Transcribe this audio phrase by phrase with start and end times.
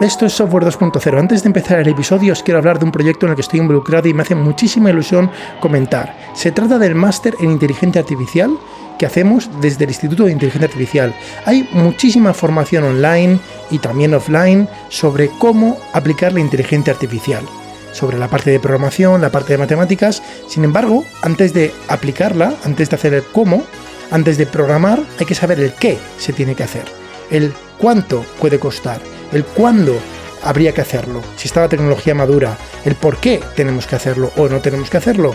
[0.00, 1.18] Esto es Software 2.0.
[1.18, 3.58] Antes de empezar el episodio os quiero hablar de un proyecto en el que estoy
[3.58, 5.28] involucrado y me hace muchísima ilusión
[5.58, 6.16] comentar.
[6.34, 8.56] Se trata del máster en inteligencia artificial
[8.96, 11.12] que hacemos desde el Instituto de Inteligencia Artificial.
[11.46, 13.40] Hay muchísima formación online
[13.72, 17.44] y también offline sobre cómo aplicar la inteligencia artificial,
[17.92, 20.22] sobre la parte de programación, la parte de matemáticas.
[20.46, 23.64] Sin embargo, antes de aplicarla, antes de hacer el cómo,
[24.12, 26.84] antes de programar, hay que saber el qué se tiene que hacer,
[27.32, 29.00] el cuánto puede costar
[29.32, 29.98] el cuándo
[30.42, 34.48] habría que hacerlo, si está la tecnología madura, el por qué tenemos que hacerlo o
[34.48, 35.34] no tenemos que hacerlo.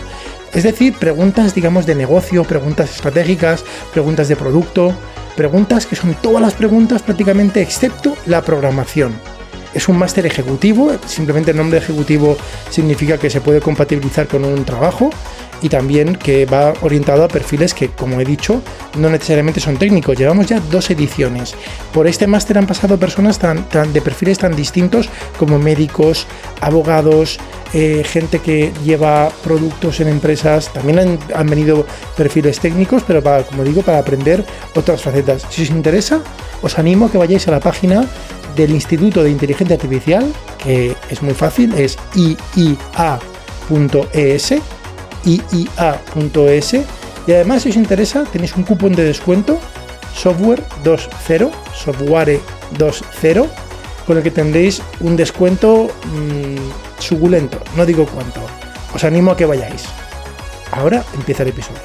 [0.52, 4.94] Es decir, preguntas, digamos, de negocio, preguntas estratégicas, preguntas de producto,
[5.36, 9.14] preguntas que son todas las preguntas prácticamente excepto la programación.
[9.74, 12.36] Es un máster ejecutivo, simplemente el nombre ejecutivo
[12.70, 15.10] significa que se puede compatibilizar con un trabajo
[15.64, 18.60] y también que va orientado a perfiles que, como he dicho,
[18.98, 20.18] no necesariamente son técnicos.
[20.18, 21.54] Llevamos ya dos ediciones.
[21.90, 26.26] Por este máster han pasado personas tan, de perfiles tan distintos como médicos,
[26.60, 27.38] abogados,
[27.72, 30.70] eh, gente que lleva productos en empresas.
[30.70, 34.44] También han, venido perfiles técnicos, pero para, como digo, para aprender
[34.76, 35.46] otras facetas.
[35.48, 36.20] Si os interesa,
[36.60, 38.04] os animo a que vayáis a la página
[38.54, 40.30] del Instituto de Inteligencia Artificial,
[40.62, 42.84] que es muy fácil, es iia.es
[45.24, 46.74] iia.es
[47.26, 49.58] y además si os interesa tenéis un cupón de descuento
[50.14, 52.40] software 2.0 software
[52.78, 53.48] 2.0
[54.06, 56.56] con el que tendréis un descuento mmm,
[56.98, 58.40] suculento, no digo cuánto.
[58.94, 59.84] Os animo a que vayáis.
[60.72, 61.80] Ahora empieza el episodio.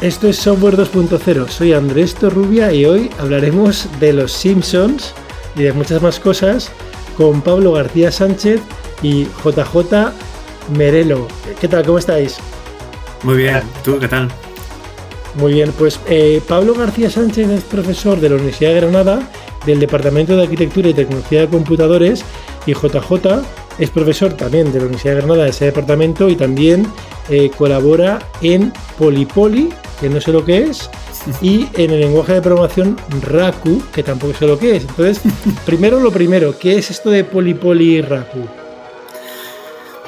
[0.00, 5.14] Esto es Software 2.0, soy Andrés Torrubia y hoy hablaremos de los Simpsons
[5.54, 6.72] y de muchas más cosas
[7.16, 8.60] con Pablo García Sánchez
[9.00, 10.12] y JJ
[10.70, 11.28] Merelo.
[11.60, 11.84] ¿Qué tal?
[11.84, 12.38] ¿Cómo estáis?
[13.22, 14.28] Muy bien, ¿tú qué tal?
[15.36, 19.28] Muy bien, pues eh, Pablo García Sánchez es profesor de la Universidad de Granada
[19.64, 22.24] del Departamento de Arquitectura y Tecnología de Computadores
[22.66, 23.42] y JJ
[23.78, 26.86] es profesor también de la Universidad de Granada de ese departamento y también
[27.30, 29.70] eh, colabora en Polipoli,
[30.00, 30.90] que no sé lo que es,
[31.40, 34.82] y en el lenguaje de programación Raku, que tampoco sé lo que es.
[34.82, 35.20] Entonces,
[35.66, 38.61] primero lo primero, ¿qué es esto de Polipoli y Raku?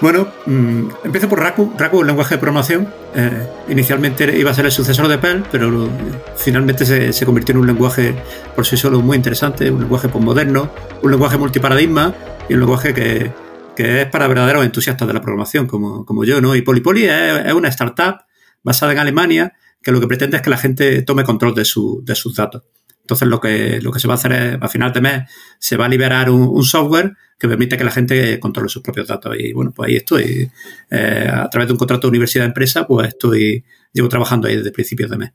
[0.00, 1.72] Bueno, mm, empiezo por Raku.
[1.78, 2.88] Raku, el lenguaje de programación.
[3.14, 5.88] Eh, inicialmente iba a ser el sucesor de Perl, pero
[6.36, 8.14] finalmente se, convirtió en un lenguaje
[8.56, 10.70] por sí solo muy interesante, un lenguaje postmoderno,
[11.02, 12.14] un lenguaje multiparadigma
[12.48, 13.32] y un lenguaje que,
[13.76, 16.54] es para verdaderos entusiastas de la programación, como, yo, ¿no?
[16.54, 18.18] Y Polypoly es, una startup
[18.62, 22.14] basada en Alemania que lo que pretende es que la gente tome control de, de
[22.14, 22.62] sus datos.
[23.04, 25.22] Entonces lo que, lo que se va a hacer es, a final de mes,
[25.58, 29.36] se va a liberar un, software que permite que la gente controle sus propios datos.
[29.38, 30.50] Y bueno, pues ahí estoy.
[30.90, 33.62] Eh, a través de un contrato de universidad-empresa, pues estoy,
[33.92, 35.30] llevo trabajando ahí desde principios de mes.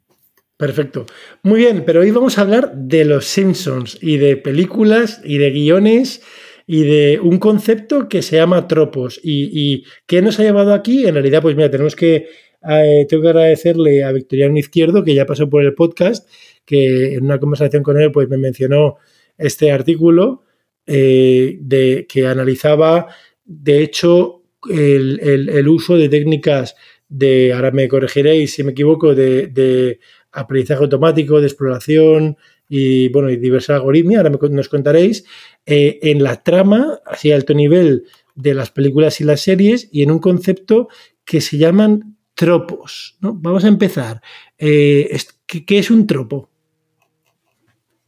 [0.57, 1.05] Perfecto.
[1.43, 5.51] Muy bien, pero hoy vamos a hablar de los Simpsons y de películas y de
[5.51, 6.23] guiones
[6.65, 9.19] y de un concepto que se llama tropos.
[9.23, 11.05] ¿Y, y qué nos ha llevado aquí?
[11.05, 12.29] En realidad, pues mira, tenemos que,
[12.67, 16.27] eh, tengo que agradecerle a Victoriano Izquierdo, que ya pasó por el podcast,
[16.69, 18.97] que en una conversación con él pues me mencionó
[19.39, 20.43] este artículo
[20.85, 23.07] eh, de, que analizaba,
[23.43, 26.75] de hecho, el, uso de técnicas
[27.07, 29.99] de, ahora me corregiréis si me equivoco, de,
[30.31, 32.37] aprendizaje automático, de exploración
[32.67, 35.25] y, bueno, y diversa algoritmia, ahora nos contaréis,
[35.65, 38.03] eh, en la trama, así a alto nivel,
[38.35, 40.87] de las películas y las series y en un concepto
[41.25, 43.17] que se llaman tropos.
[43.21, 44.21] Vamos a empezar.
[44.57, 46.49] Eh, ¿Qué es un tropo?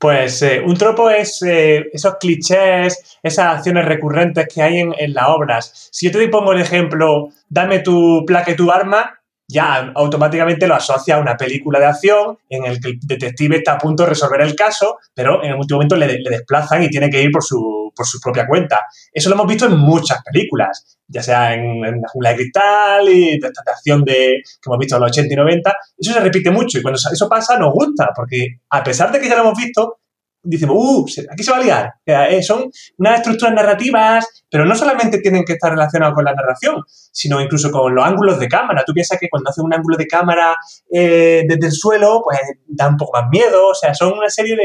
[0.01, 5.27] Pues eh, un tropo es eh, esos clichés, esas acciones recurrentes que hay en, las
[5.27, 5.89] obras.
[5.91, 10.73] Si yo te pongo el ejemplo, dame tu placa y tu arma, ya automáticamente lo
[10.73, 14.09] asocia a una película de acción en el que el detective está a punto de
[14.09, 17.80] resolver el caso, pero en último momento le, desplazan y tiene que ir por su,
[17.95, 18.79] por su, propia cuenta.
[19.11, 23.39] Eso lo hemos visto en muchas películas, ya sea en, La Jungla de Cristal y
[23.39, 25.73] de esta acción de, que hemos visto en los 80 y 90.
[25.97, 29.29] Eso se repite mucho y cuando eso pasa nos gusta, porque a pesar de que
[29.29, 30.01] ya lo hemos visto,
[30.43, 31.93] decimos, uh, aquí se va a liar.
[32.05, 36.83] Eh, son unas estructuras narrativas, pero no solamente tienen que estar relacionadas con la narración,
[36.87, 38.83] sino incluso con los ángulos de cámara.
[38.85, 40.55] Tú piensas que cuando haces un ángulo de cámara
[40.91, 43.69] eh, desde el suelo, pues da un poco más miedo.
[43.69, 44.55] O sea, son una serie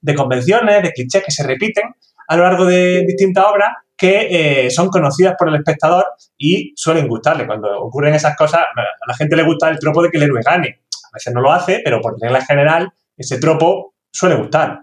[0.00, 1.84] de, convenciones, de clichés que se repiten
[2.30, 4.28] a lo largo de distintas obras que
[4.66, 6.06] eh, son conocidas por el espectador
[6.38, 7.44] y suelen gustarle.
[7.44, 10.40] Cuando ocurren esas cosas, a la gente le gusta el tropo de que el héroe
[10.44, 10.82] gane.
[11.06, 14.78] A veces no lo hace, pero por regla general, ese tropo suele gustar.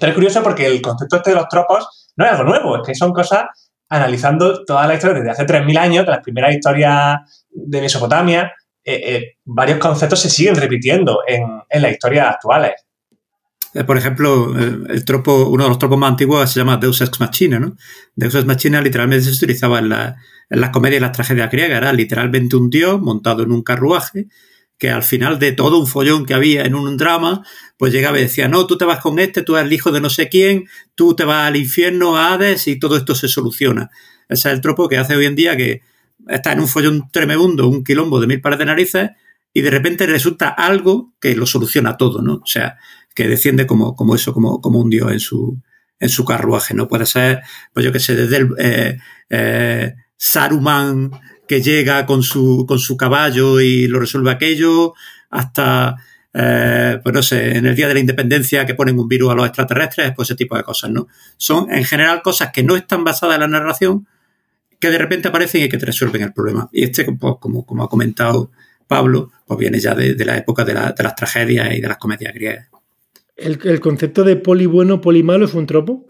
[0.00, 2.82] Pero es curioso porque el concepto este de los tropos no es algo nuevo, es
[2.86, 3.44] que son cosas
[3.90, 8.50] analizando toda la historia desde hace 3.000 años, de las primeras historias de Mesopotamia,
[8.82, 12.72] eh, eh, varios conceptos se siguen repitiendo en, en las historias actuales.
[13.74, 17.00] Eh, por ejemplo, eh, el tropo, uno de los tropos más antiguos se llama Deus
[17.00, 17.76] Ex Machina, ¿no?
[18.14, 21.78] Deus Ex Machina literalmente se utilizaba en, en las comedias y las tragedias griegas.
[21.78, 24.28] Era literalmente un dios montado en un carruaje
[24.82, 27.46] que al final de todo un follón que había en un drama,
[27.76, 30.00] pues llegaba y decía, no, tú te vas con este, tú eres el hijo de
[30.00, 30.64] no sé quién,
[30.96, 33.90] tú te vas al infierno, a Hades, y todo esto se soluciona.
[34.28, 35.82] Ese es el tropo que hace hoy en día que
[36.26, 39.10] está en un follón tremebundo, un quilombo de mil pares de narices,
[39.54, 42.40] y de repente resulta algo que lo soluciona todo, ¿no?
[42.42, 42.76] O sea,
[43.14, 45.60] que desciende como, como eso, como, como un dios en su,
[45.98, 46.88] en su carruaje, ¿no?
[46.88, 47.42] Puede ser,
[47.72, 48.98] pues yo qué sé, desde el eh,
[49.30, 51.10] eh, Saruman
[51.46, 54.94] que llega con su, con su caballo y lo resuelve aquello,
[55.30, 55.96] hasta,
[56.32, 59.34] eh, pues no sé, en el Día de la Independencia que ponen un virus a
[59.34, 61.08] los extraterrestres, pues ese tipo de cosas, ¿no?
[61.36, 64.06] Son en general cosas que no están basadas en la narración,
[64.80, 66.68] que de repente aparecen y que te resuelven el problema.
[66.72, 68.50] Y este, pues, como, como ha comentado
[68.88, 72.68] Pablo, pues viene ya de, la época de, las tragedias y de las comedias griegas.
[73.36, 76.06] ¿El, concepto de poli bueno, poli malo es un tropo?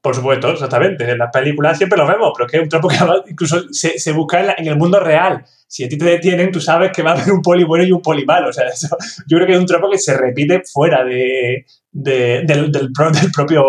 [0.00, 1.08] Por supuesto, exactamente.
[1.08, 2.96] En las películas siempre lo vemos, pero es que es un tropo que
[3.30, 5.44] incluso se, busca en, el mundo real.
[5.66, 7.92] Si a ti te detienen, tú sabes que va a haber un poli bueno y
[7.92, 8.48] un poli malo.
[8.48, 8.64] O sea,
[9.26, 12.92] yo creo que es un tropo que se repite fuera de, del,
[13.34, 13.62] propio,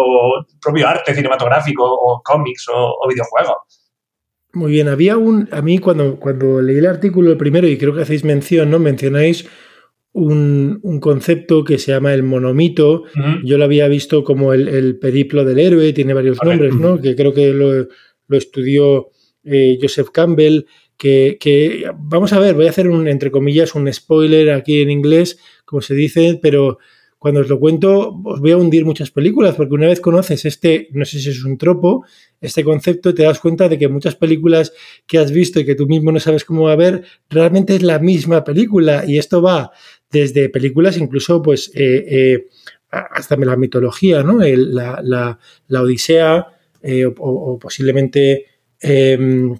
[0.61, 3.57] propio arte cinematográfico o cómics o videojuegos.
[4.53, 5.47] Muy bien, había un.
[5.51, 8.79] A mí, cuando, cuando leí el artículo el primero, y creo que hacéis mención, ¿no?
[8.79, 9.47] Mencionáis
[10.13, 13.03] un, concepto que se llama el monomito.
[13.43, 17.01] Yo lo había visto como el, periplo del héroe, tiene varios nombres, ¿no?
[17.01, 17.87] Que creo que lo,
[18.35, 19.09] estudió
[19.43, 20.65] eh, Joseph Campbell.
[20.97, 24.91] Que, que, vamos a ver, voy a hacer un, entre comillas, un spoiler aquí en
[24.91, 26.77] inglés, como se dice, pero
[27.21, 30.89] cuando os lo cuento, os voy a hundir muchas películas, porque una vez conoces este,
[30.91, 32.03] no sé si es un tropo,
[32.39, 34.73] este concepto, te das cuenta de que muchas películas
[35.05, 37.83] que has visto y que tú mismo no sabes cómo va a ver, realmente es
[37.83, 39.03] la misma película.
[39.07, 39.71] Y esto va
[40.11, 42.47] desde películas, incluso, pues, eh, eh,
[42.89, 44.39] hasta la mitología, ¿no?
[44.39, 46.47] la, Odisea,
[46.83, 48.45] eh, o, posiblemente
[48.79, 49.57] em,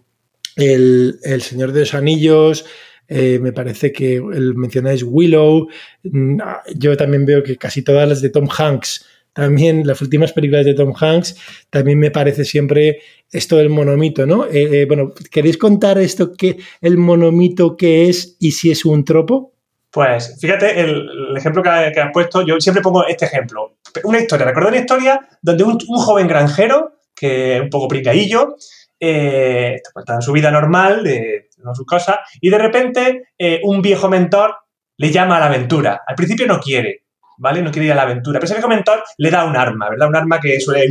[0.56, 2.66] el, el Señor de los Anillos,
[3.08, 5.68] me parece que el mencionáis Willow.
[6.04, 6.40] Mm,
[6.78, 10.74] yo también veo que casi todas las de Tom Hanks, también las últimas películas de
[10.74, 11.36] Tom Hanks,
[11.70, 13.00] también me parece siempre
[13.30, 14.48] esto del monomito, ¿no?
[14.88, 19.52] Bueno, ¿queréis contar esto que el monomito qué es y si es un tropo?
[19.92, 23.78] Pues fíjate, el, ejemplo que, has puesto, yo siempre pongo este ejemplo.
[24.06, 28.56] Una historia, recuerdo una historia donde un, joven granjero, que un poco pricadillo,
[29.00, 33.82] eh, está en su vida normal, de, en su casa, y de repente eh, un
[33.82, 34.56] viejo mentor
[34.98, 36.02] le llama a la aventura.
[36.08, 37.06] Al principio no quiere,
[37.38, 37.62] ¿vale?
[37.62, 40.08] No quiere ir a la aventura, pero ese viejo mentor le da un arma, ¿verdad?
[40.08, 40.88] Un arma que suele...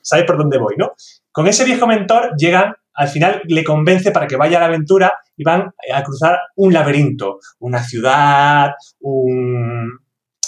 [0.00, 0.92] ¿Sabes por dónde voy, no?
[1.30, 5.12] Con ese viejo mentor llegan, al final le convence para que vaya a la aventura
[5.36, 9.90] y van a cruzar un laberinto, una ciudad, un,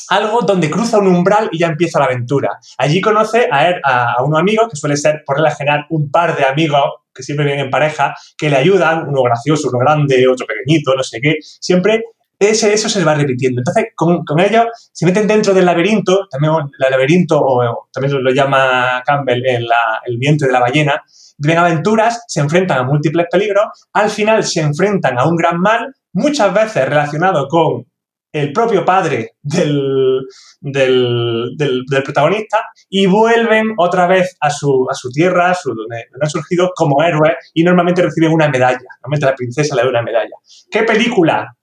[0.08, 2.58] algo donde cruza un umbral y ya empieza la aventura.
[2.78, 6.44] Allí conoce a, él, a, unos que suele ser por regla general un par de
[6.44, 10.94] amigos que siempre vienen en pareja, que le ayudan, uno gracioso, uno grande, otro pequeñito,
[10.94, 11.37] no sé qué.
[11.40, 12.04] Siempre
[12.38, 13.60] eso se va repitiendo.
[13.60, 19.02] Entonces, con, ellos se meten dentro del laberinto, también el laberinto, o, también lo llama
[19.04, 19.66] Campbell el,
[20.04, 21.02] el vientre de la ballena,
[21.38, 25.94] viven aventuras, se enfrentan a múltiples peligros, al final se enfrentan a un gran mal,
[26.12, 27.84] muchas veces relacionado con
[28.32, 30.20] el propio padre del,
[30.60, 32.58] del, protagonista
[32.88, 37.34] y vuelven otra vez a su, a su tierra, su, donde, han surgido como héroes
[37.54, 38.78] y normalmente reciben una medalla.
[39.00, 40.37] Normalmente la princesa le da una medalla.
[40.70, 41.56] ¿Qué película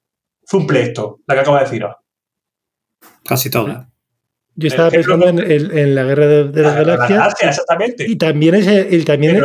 [0.50, 1.20] cumple esto?
[1.28, 1.96] La que acabo de deciros.
[3.24, 3.93] Casi toda.
[4.56, 7.36] Yo estaba pensando en, la Guerra de, las Galaxias.
[7.42, 8.06] exactamente.
[8.08, 9.40] Y también, es el, también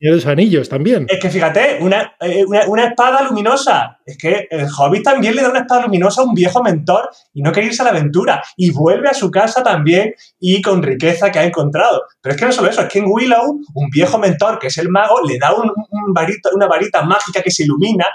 [0.00, 1.06] de los anillos también.
[1.08, 3.98] Es que fíjate, eh, una, espada luminosa.
[4.04, 7.42] Es que el Hobbit también le da una espada luminosa a un viejo mentor y
[7.42, 8.42] no quiere irse a la aventura.
[8.56, 12.04] Y vuelve a su casa también y con riqueza que ha encontrado.
[12.22, 14.78] Pero es que no solo eso, es que en Willow, un viejo mentor que es
[14.78, 18.06] el mago, le da un, una varita mágica que se ilumina,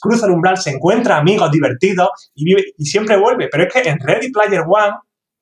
[0.00, 3.48] cruza el umbral, se encuentra amigos divertidos y, vive, y siempre vuelve.
[3.52, 4.94] Pero es que en Ready Player One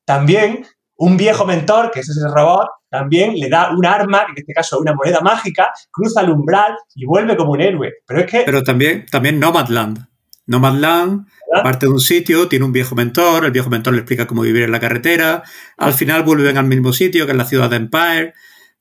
[0.05, 4.53] también un viejo mentor, que es ese robot, también le da un arma, en este
[4.53, 7.91] caso una moneda mágica, cruza el umbral y vuelve como un héroe.
[8.05, 8.43] Pero es que...
[8.45, 10.05] Pero también, también Nomadland.
[10.45, 11.25] Nomadland
[11.63, 14.63] parte de un sitio, tiene un viejo mentor, el viejo mentor le explica cómo vivir
[14.63, 15.43] en la carretera,
[15.77, 18.33] al final vuelven al mismo sitio, que es la ciudad de Empire.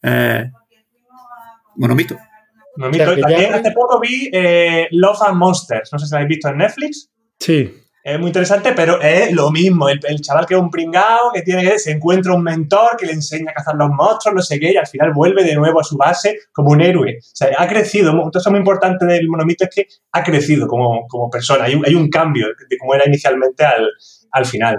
[0.03, 0.51] Eh,
[1.77, 2.17] Monomito.
[2.77, 3.17] Monomito.
[3.21, 6.59] También hace poco vi eh, Love and Monsters, no sé si lo habéis visto en
[6.59, 7.11] Netflix.
[7.39, 9.89] Sí es muy interesante, pero es lo mismo.
[9.89, 13.13] El, chaval que es un pringao, que tiene que se encuentra un mentor que le
[13.13, 15.85] enseña a cazar los monstruos, no sé qué, y al final vuelve de nuevo a
[15.85, 17.19] su base como un héroe.
[17.19, 18.11] O sea, ha crecido.
[18.11, 21.65] Entonces, muy importante del monomito es que ha crecido como, como persona.
[21.65, 23.89] Hay un, hay un cambio de cómo era inicialmente al,
[24.33, 24.79] al final.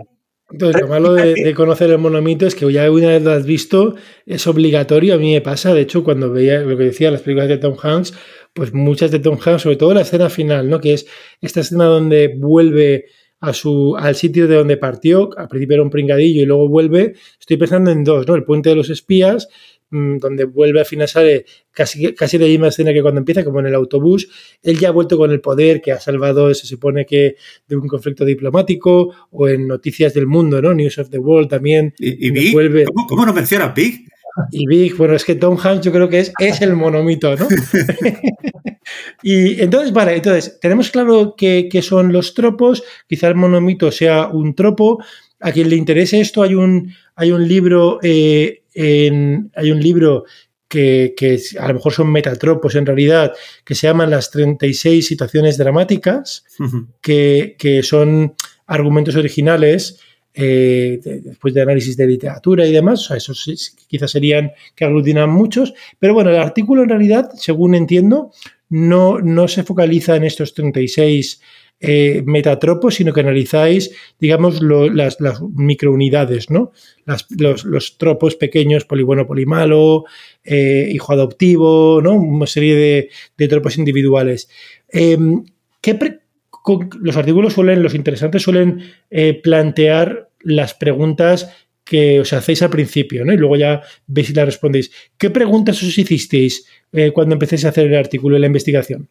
[0.54, 3.96] Entonces, lo malo de, conocer el monomito es que ya una vez lo has visto,
[4.26, 5.16] es obligatorio.
[5.16, 7.76] A mí me pasa, de hecho, cuando veía lo que decía las películas de Tom
[7.82, 8.14] Hanks,
[8.54, 10.80] pues muchas de Tom Hanks, sobre todo la escena final, ¿no?
[10.80, 11.08] Que es
[11.42, 13.06] esta escena donde vuelve
[13.44, 17.16] a su, al sitio de donde partió, al principio era un pringadillo y luego vuelve,
[17.38, 18.36] estoy pensando en dos, ¿no?
[18.36, 19.50] El puente de los espías,
[19.90, 23.60] mm, donde vuelve al final sale casi, casi la misma escena que cuando empieza, como
[23.60, 24.30] en el autobús,
[24.62, 27.36] él ya ha vuelto con el poder que ha salvado, se supone que
[27.68, 30.74] de un conflicto diplomático, o en Noticias del Mundo, ¿no?
[30.74, 31.94] News of the World también.
[31.98, 32.86] ¿Y, y vuelve...
[32.86, 34.08] ¿Cómo, ¿Cómo, no menciona Big?
[34.52, 37.48] Y Big, bueno, es que Tom Hanks yo creo que es, es el monomito, ¿no?
[39.24, 44.56] y entonces, vale, entonces, tenemos claro qué son los tropos, quizá el monomito sea un
[44.56, 45.04] tropo.
[45.40, 50.24] A quien le interese esto, hay un, hay un libro, eh, en, hay un libro
[50.70, 53.34] que, que, a lo mejor son metatropos en realidad,
[53.66, 56.46] que se llaman las 36 situaciones dramáticas,
[57.02, 58.36] que, que son
[58.66, 60.00] argumentos originales
[60.34, 65.74] eh, después de análisis de literatura y demás, o esos quizás serían que aglutinan muchos,
[66.00, 68.32] pero bueno, el artículo en realidad, según entiendo,
[68.70, 71.40] no, no se focaliza en estos 36
[71.86, 75.18] eh, metatropos, sino que analizáis, digamos, las,
[75.54, 76.72] microunidades, ¿no?
[77.30, 80.06] los, tropos pequeños, polibueno, polimalo,
[80.46, 82.14] eh, hijo adoptivo, ¿no?
[82.14, 84.50] Una serie de, tropos individuales.
[84.88, 85.44] Em,
[85.82, 86.22] ¿qué,
[87.00, 91.52] los artículos suelen, los interesantes suelen eh, plantear las preguntas
[91.84, 93.34] que os hacéis al principio, ¿no?
[93.34, 94.92] Y luego ya veis si las respondéis.
[95.18, 99.10] ¿Qué preguntas os hicisteis eh, cuando empecéis a hacer el artículo y la investigación?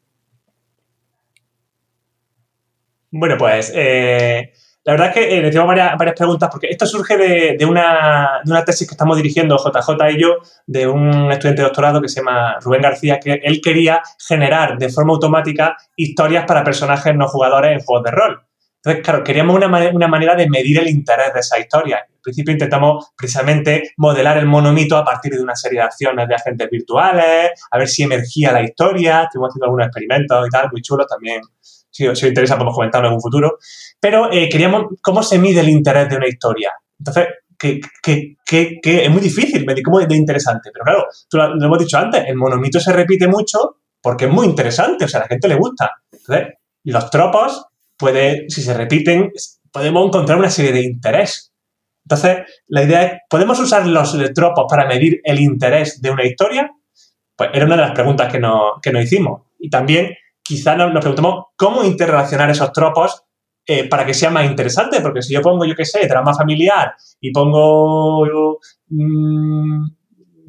[3.11, 4.53] Bueno, pues eh,
[4.85, 8.89] la verdad es que eh, le tengo varias, preguntas, porque esto surge de, una, tesis
[8.89, 12.83] que estamos dirigiendo JJ y yo, de un estudiante de doctorado que se llama Rubén
[12.83, 18.05] García, que él quería generar de forma automática historias para personajes no jugadores en juegos
[18.05, 18.41] de rol.
[18.85, 21.99] Entonces, claro, queríamos una, manera de medir el interés de esa historia.
[21.99, 26.35] Al principio intentamos precisamente modelar el monomito a partir de una serie de acciones de
[26.35, 30.83] agentes virtuales, a ver si emergía la historia, estuvimos haciendo algunos experimentos y tal, muy
[30.83, 31.41] chulos también
[31.93, 33.59] si, os interesa podemos comentarlo en un futuro,
[34.03, 36.73] pero eh, queríamos cómo se mide el interés de una historia.
[36.99, 37.81] Entonces, que,
[38.83, 42.25] es muy difícil medir cómo es de interesante, pero claro, tú lo, hemos dicho antes,
[42.27, 45.55] el monomito se repite mucho porque es muy interesante, o sea, a la gente le
[45.55, 45.93] gusta.
[46.11, 47.65] Entonces, los tropos,
[47.97, 49.31] puede, si se repiten,
[49.71, 51.53] podemos encontrar una serie de interés.
[52.05, 56.73] Entonces, la idea es, ¿podemos usar los tropos para medir el interés de una historia?
[57.37, 59.43] Pues era una de las preguntas que nos, que nos hicimos.
[59.61, 63.23] Y también quizá nos, preguntemos cómo interrelacionar esos tropos
[63.67, 66.95] eh, para que sea más interesante, porque si yo pongo, yo qué sé, drama familiar
[67.21, 69.85] y pongo mm,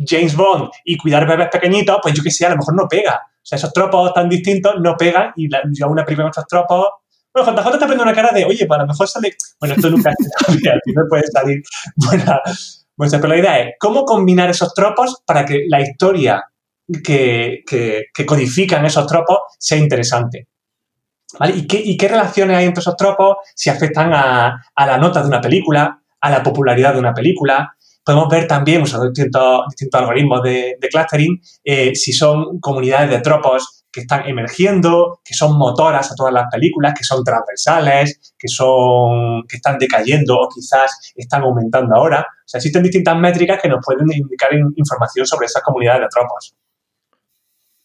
[0.06, 3.16] James Bond y cuidar bebés pequeñitos, pues yo qué sé, a lo mejor no pega.
[3.16, 6.88] O sea, esos tropos tan distintos no pegan y yo una película con esos tropos...
[7.34, 9.36] Bueno, JJ está poniendo una cara de, oye, pues a lo mejor sale...
[9.60, 10.12] Bueno, esto nunca
[10.96, 11.62] no puede salir
[11.96, 12.42] buena...
[12.96, 16.44] Bueno, pero la idea es cómo combinar esos tropos para que la historia
[17.04, 17.64] que,
[18.26, 20.48] codifican esos tropos sea interesante.
[21.56, 23.38] ¿Y, qué, relaciones hay entre esos tropos?
[23.56, 27.76] Si afectan a, la nota de una película, a la popularidad de una película.
[28.06, 33.86] Podemos ver también, usando distintos, distintos algoritmos de, clustering, eh, si son comunidades de tropos
[33.94, 39.44] que están emergiendo, que son motoras a todas las películas, que son transversales, que, son,
[39.48, 42.22] que están decayendo o quizás están aumentando ahora.
[42.22, 46.56] O sea, existen distintas métricas que nos pueden indicar información sobre esas comunidades de tropos.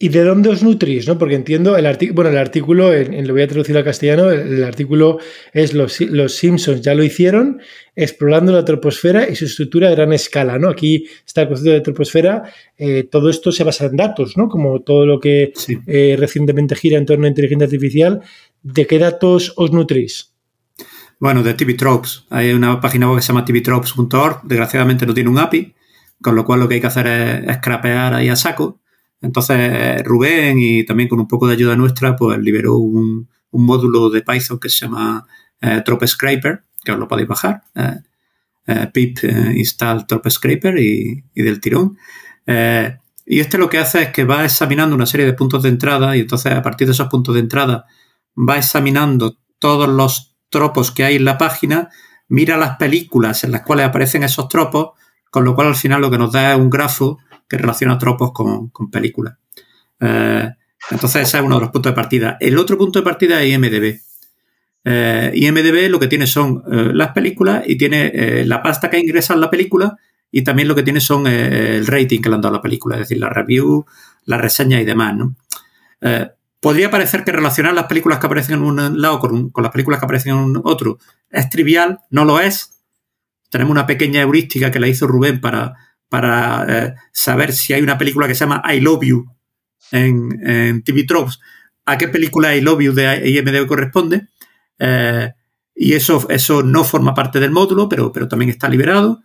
[0.01, 1.09] ¿Y de dónde os nutrís?
[1.09, 1.17] ¿no?
[1.17, 5.19] Porque entiendo, el bueno, el artículo, en, lo voy a traducir al castellano, el, artículo
[5.51, 7.59] es los, los, Simpsons ya lo hicieron,
[7.97, 10.57] explorando la troposfera y su estructura a gran escala.
[10.57, 10.69] ¿no?
[10.69, 12.43] Aquí está el concepto de troposfera,
[12.77, 14.47] eh, todo esto se basa en datos, ¿no?
[14.47, 15.51] como todo lo que
[15.85, 18.21] eh, recientemente gira en torno a inteligencia artificial.
[18.63, 20.33] ¿De qué datos os nutrís?
[21.19, 22.23] Bueno, de TV Tropes.
[22.29, 25.73] Hay una página web que se llama tvtropes.org, desgraciadamente no tiene un API,
[26.21, 28.79] con lo cual lo que hay que hacer es, es crapear ahí a saco
[29.21, 34.21] entonces, Rubén y también con un poco de ayuda nuestra, pues liberó un, módulo de
[34.21, 35.25] Python que se llama
[35.59, 37.63] eh, Scraper, que os lo podéis bajar.
[37.75, 37.97] Eh,
[38.67, 41.97] eh, pip eh, install Scraper y, y, del tirón.
[43.25, 46.15] y este lo que hace es que va examinando una serie de puntos de entrada
[46.15, 47.85] y entonces a partir de esos puntos de entrada
[48.37, 51.89] va examinando todos los tropos que hay en la página,
[52.27, 54.91] mira las películas en las cuales aparecen esos tropos,
[55.31, 57.19] con lo cual al final lo que nos da es un grafo
[57.49, 59.35] que relaciona tropos con, películas.
[59.99, 60.49] Eh,
[60.91, 62.37] entonces, ese es uno de los puntos de partida.
[62.39, 63.99] El otro punto de partida es IMDB.
[64.85, 69.33] Eh, IMDB lo que tiene son eh, las películas y tiene la pasta que ingresa
[69.33, 69.97] en la película
[70.31, 72.95] y también lo que tiene son el rating que le han dado a la película,
[72.95, 73.85] es decir, la review,
[74.25, 75.15] la reseña y demás.
[76.59, 80.05] podría parecer que relacionar las películas que aparecen en un lado con las películas que
[80.05, 80.99] aparecen en otro
[81.31, 82.79] es trivial, no lo es,
[83.49, 87.97] tenemos una pequeña heurística que la hizo Rubén para, para eh, saber si hay una
[87.97, 89.25] película que se llama I Love You
[89.91, 91.39] en, en TV Tropes,
[91.85, 94.27] a qué película I Love You de IMDb corresponde.
[94.77, 95.31] Eh,
[95.75, 99.23] y eso, eso no forma parte del módulo, pero, pero también está liberado.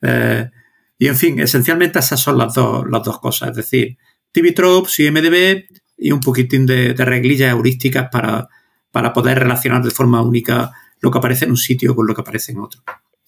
[0.00, 0.50] Eh,
[0.98, 3.50] y en fin, esencialmente esas son las dos, las dos cosas.
[3.50, 3.96] Es decir,
[4.30, 5.64] TV Tropes, IMDB
[5.96, 8.48] y un poquitín de, reglillas heurísticas para,
[8.90, 12.20] para poder relacionar de forma única lo que aparece en un sitio con lo que
[12.20, 12.82] aparece en otro.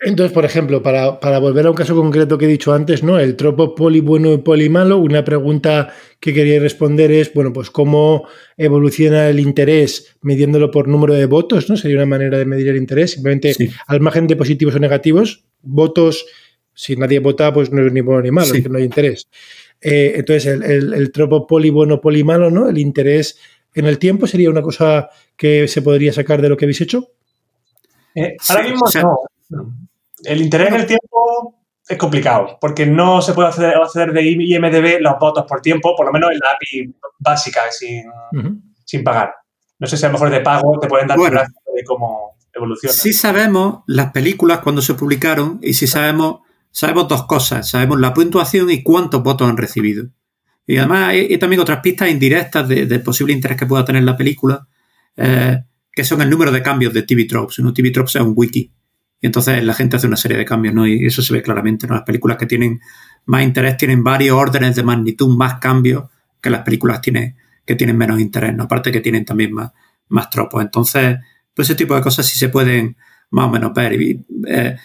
[0.07, 3.19] Entonces, por ejemplo, para, volver a un caso concreto que he dicho antes, ¿no?
[3.19, 7.71] El tropo poli bueno y poli malo, una pregunta que quería responder es, bueno, pues
[7.71, 11.79] cómo evoluciona el interés midiéndolo por número de votos, ¿no?
[11.79, 13.55] Sería una manera de medir el interés, simplemente
[13.87, 16.27] al margen de positivos o negativos, votos,
[16.75, 19.29] si nadie vota, pues no es ni bueno ni malo, que no hay interés.
[19.81, 22.69] Eh, entonces, el, el, tropo poli bueno, poli malo, ¿no?
[22.69, 23.39] El interés
[23.73, 27.09] en el tiempo sería una cosa que se podría sacar de lo que habéis hecho.
[28.15, 28.87] Eh, ahora mismo
[29.51, 29.75] no.
[30.25, 35.19] El interés en el tiempo es complicado, porque no se puede acceder, de IMDB los
[35.21, 39.35] votos por tiempo, por lo menos en la API básica, sin, pagar.
[39.79, 42.95] No sé si a lo mejor de pago te pueden dar bueno, de cómo evoluciona.
[42.95, 46.41] Sí sabemos las películas cuando se publicaron y sí sabemos,
[46.71, 47.69] sabemos dos cosas.
[47.69, 50.07] Sabemos la puntuación y cuántos votos han recibido.
[50.67, 54.67] Y además hay, también otras pistas indirectas de, posible interés que pueda tener la película,
[55.17, 57.59] eh, que son el número de cambios de TV Tropes.
[57.59, 57.75] ¿no?
[57.75, 58.73] TV Tropes es un wiki
[59.25, 60.87] y entonces la gente hace una serie de cambios, ¿no?
[60.87, 61.95] Y eso se ve claramente, ¿no?
[61.95, 62.83] Las películas que tienen
[63.25, 66.11] más interés tienen varios órdenes de magnitud, más cambios
[66.43, 68.65] que las películas que tienen menos interés, ¿no?
[68.65, 69.73] Aparte que tienen también más,
[70.11, 70.61] más tropos.
[70.61, 71.17] Entonces,
[71.55, 72.99] pues ese tipo de cosas sí se pueden
[73.31, 73.95] más o menos ver.
[73.95, 74.77] Eh,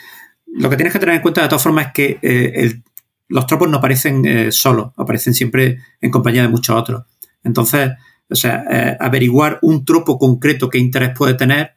[0.53, 2.81] lo que tienes que tener en cuenta de todas formas es que eh,
[3.27, 7.03] los tropos no aparecen eh, solos, aparecen siempre en compañía de muchos otros.
[7.43, 7.91] Entonces,
[8.29, 11.73] o sea, averiguar un tropo concreto qué interés puede tener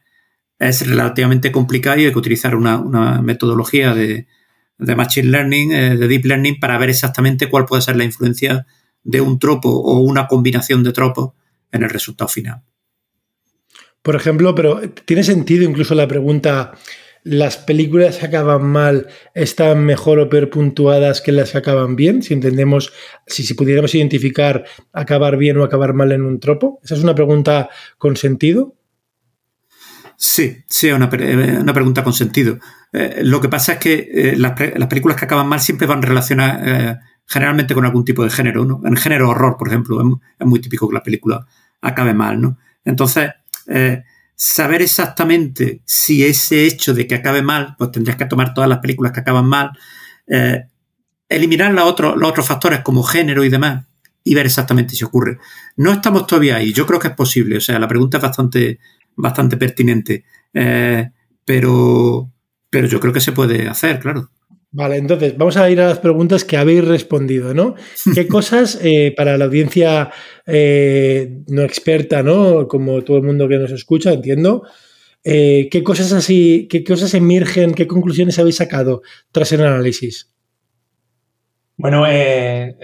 [0.67, 4.27] es relativamente complicado y hay que utilizar una, metodología de,
[4.77, 8.65] Machine Learning, eh, de Deep Learning, para ver exactamente cuál puede ser la influencia
[9.03, 11.31] de un tropo o una combinación de tropos
[11.71, 12.61] en el resultado final.
[14.01, 16.73] Por ejemplo, pero tiene sentido incluso la pregunta,
[17.23, 22.21] ¿las películas acaban mal están mejor o peor puntuadas que las que acaban bien?
[22.21, 22.91] Si entendemos,
[23.27, 26.81] si, si pudiéramos identificar acabar bien o acabar mal en un tropo.
[26.83, 28.75] Esa es una pregunta con sentido.
[30.25, 31.09] Sí, sí, es una,
[31.59, 32.57] una, pregunta con sentido.
[32.93, 36.61] Eh, lo que pasa es que eh, las, películas que acaban mal siempre van relacionadas
[36.63, 38.81] eh, generalmente con algún tipo de género, ¿no?
[38.85, 39.99] En género horror, por ejemplo,
[40.39, 41.45] es, muy típico que la película
[41.81, 42.57] acabe mal, ¿no?
[42.85, 43.31] Entonces,
[44.33, 48.79] saber exactamente si ese hecho de que acabe mal, pues tendrías que tomar todas las
[48.79, 49.71] películas que acaban mal,
[51.27, 53.83] eliminar los otros, los otros factores como género y demás
[54.23, 55.37] y ver exactamente si ocurre.
[55.75, 58.79] No estamos todavía ahí, yo creo que es posible, o sea, la pregunta es bastante
[59.15, 60.23] bastante pertinente.
[60.53, 61.09] Eh,
[61.45, 62.29] pero,
[62.69, 64.29] pero yo creo que se puede hacer, claro.
[64.71, 67.75] Vale, entonces vamos a ir a las preguntas que habéis respondido, ¿no?
[68.15, 70.11] ¿Qué cosas eh, para la audiencia
[70.45, 72.67] eh, no experta, ¿no?
[72.67, 74.63] Como todo el mundo que nos escucha, entiendo.
[75.25, 80.33] ¿Qué cosas así, qué cosas emergen, qué conclusiones habéis sacado tras el análisis?
[81.75, 82.75] Bueno, eh,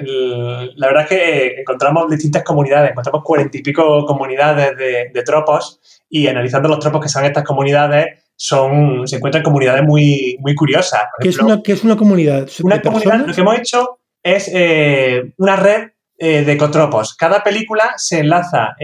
[0.75, 6.27] la verdad es que encontramos distintas comunidades, encontramos cuarenta y pico comunidades de, tropos y
[6.27, 11.01] analizando los tropos que son estas comunidades, son, se encuentran comunidades muy, muy curiosas.
[11.19, 12.49] ¿Qué, es una, es una comunidad?
[12.63, 17.15] Una comunidad, lo que hemos hecho es eh, una red eh, de cotropos.
[17.15, 18.75] Cada película se enlaza,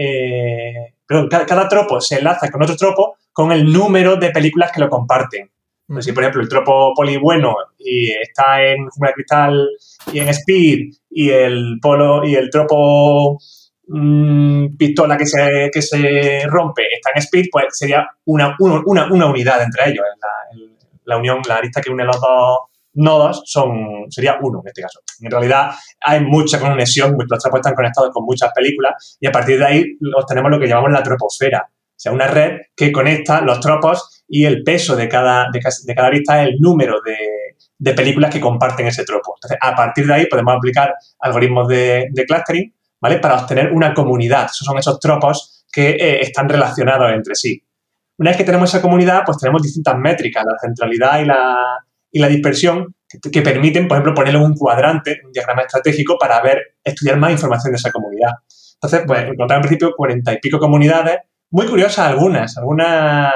[1.06, 4.88] perdón, cada tropo se enlaza con otro tropo con el número de películas que lo
[4.88, 5.50] comparten.
[5.86, 9.68] Pues si, por ejemplo, el tropo poli bueno y está en Jungla Cristal
[10.12, 13.38] y en Speed y el polo y el tropo
[13.86, 19.26] mm, pistola que se, que se rompe está en Speed, pues sería una, una, una
[19.26, 20.04] unidad entre ellos.
[21.04, 22.58] La, unión, la lista que une los dos
[22.94, 25.00] nodos son, sería uno en este caso.
[25.20, 25.70] En realidad
[26.00, 29.84] hay mucha conexión, los tropos están conectados con muchas películas y a partir de ahí
[30.16, 34.44] obtenemos lo que llamamos la troposfera, o sea, una red que conecta los tropos y
[34.44, 35.60] el peso de cada, de,
[35.94, 39.34] cada lista es el número de, películas que comparten ese tropo.
[39.36, 43.18] Entonces, a partir de ahí podemos aplicar algoritmos de, clustering, ¿vale?
[43.18, 44.46] Para obtener una comunidad.
[44.46, 47.62] Esos son esos tropos que eh, están relacionados entre sí.
[48.18, 51.58] Una vez que tenemos esa comunidad, pues tenemos distintas métricas, la centralidad y la,
[52.10, 52.94] y la dispersión,
[53.30, 57.72] que, permiten, por ejemplo, ponerle un cuadrante, un diagrama estratégico para ver, estudiar más información
[57.72, 58.32] de esa comunidad.
[58.74, 61.18] Entonces, pues encontramos en principio cuarenta y pico comunidades
[61.50, 62.56] muy curiosas algunas.
[62.56, 63.32] Algunas,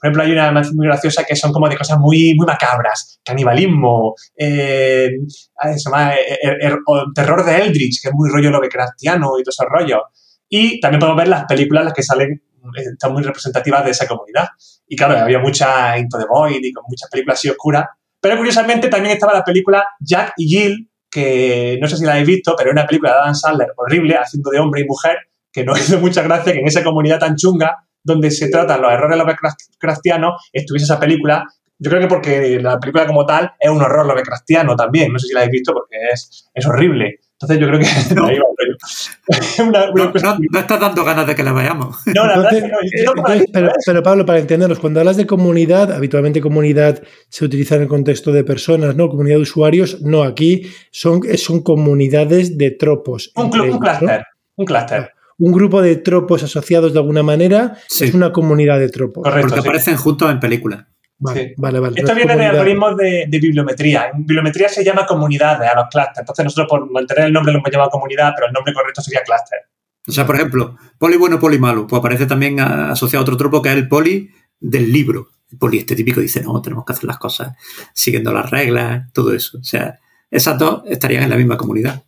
[0.00, 3.20] por ejemplo, hay una muy graciosa que son como de cosas muy, muy macabras.
[3.24, 6.76] Canibalismo, eh, se llama eh, eh,
[7.14, 10.02] Terror de Eldritch, que es muy rollo Lovecraftiano y todo ese rollo.
[10.48, 12.42] Y también podemos ver las películas las que salen,
[12.74, 14.48] están muy representativas de esa comunidad.
[14.86, 17.86] Y claro, había mucha Into the Void y con muchas películas así oscuras,
[18.20, 22.26] Pero curiosamente también estaba la película Jack y Jill, que no sé si la habéis
[22.26, 25.16] visto, pero es una película de Adam Sandler horrible, haciendo de hombre y mujer,
[25.56, 28.92] que no hizo mucha gracia que en esa comunidad tan chunga, donde se tratan los
[28.92, 31.44] errores Lovecraftianos, estuviese esa película.
[31.78, 35.12] Yo creo que porque la película como tal es un horror Lovecraftiano también.
[35.12, 37.20] No sé si la habéis visto porque es, es horrible.
[37.32, 38.26] Entonces yo creo que no,
[39.68, 41.96] una, una no, no, estás dando ganas de que la veamos.
[42.14, 42.68] No, la verdad es que
[43.04, 43.12] no.
[43.52, 47.88] Pero, pero, Pablo, para entendernos, cuando hablas de comunidad, habitualmente comunidad se utiliza en el
[47.88, 49.08] contexto de personas, ¿no?
[49.08, 53.32] Comunidad de usuarios, no, aquí son, son comunidades de tropos.
[53.34, 55.15] Un, club, un clúster, un clúster.
[55.38, 59.22] Un grupo de tropos asociados de alguna manera es una comunidad de tropos.
[59.22, 60.86] Correcto, porque aparecen juntos en películas.
[61.18, 62.00] Vale, vale, vale.
[62.00, 64.10] Esto viene de algoritmos de, de, bibliometría.
[64.12, 66.18] En bibliometría se llama comunidades a los clústeres.
[66.18, 69.22] Entonces nosotros por mantener el nombre lo hemos llamado comunidad, pero el nombre correcto sería
[69.22, 69.60] clúster.
[70.06, 71.86] O sea, por ejemplo, poli bueno, poli malo.
[71.86, 75.28] Pues aparece también asociado a otro tropo que es el poli del libro.
[75.50, 77.56] El poli este típico dice, no, tenemos que hacer las cosas
[77.92, 79.58] siguiendo las reglas, todo eso.
[79.58, 79.98] O sea,
[80.30, 82.02] esas dos estarían en la misma comunidad.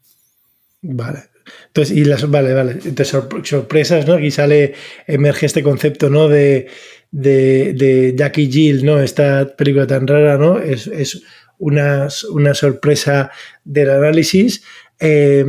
[0.82, 1.30] Vale.
[1.78, 2.72] Entonces, y las, vale, vale.
[2.84, 4.14] Entonces, sorpresas, ¿no?
[4.14, 4.74] Aquí sale,
[5.06, 6.28] emerge este concepto, ¿no?
[6.28, 6.68] De
[7.10, 9.00] de, de Jackie Jill, ¿no?
[9.00, 10.58] Esta película tan rara, ¿no?
[10.58, 11.22] Es, es
[11.58, 13.30] una, una, sorpresa
[13.64, 14.62] del análisis.
[15.00, 15.44] Eh,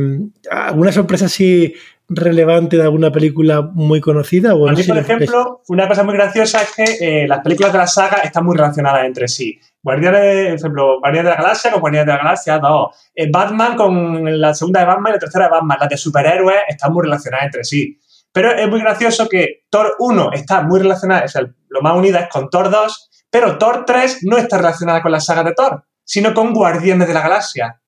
[0.50, 1.74] ¿Alguna sorpresa así
[2.08, 4.54] relevante de alguna película muy conocida?
[4.54, 7.78] O a mí, por ejemplo, una cosa muy graciosa es que eh, las películas de
[7.78, 9.60] la saga están muy relacionadas entre sí.
[9.82, 13.10] Guardianes, por ejemplo, Guardianes de la Galaxia con Guardianes de la Galaxia 2.
[13.14, 15.78] Eh, Batman con la segunda de Batman y la tercera de Batman.
[15.80, 17.98] Las de superhéroes están muy relacionadas entre sí.
[18.32, 21.34] Pero es muy gracioso que Thor 1 está muy relacionada, es
[21.68, 25.20] lo más unida es con Thor 2, pero Thor 3 no está relacionada con la
[25.20, 27.80] saga de Thor, sino con Guardianes de la Galaxia.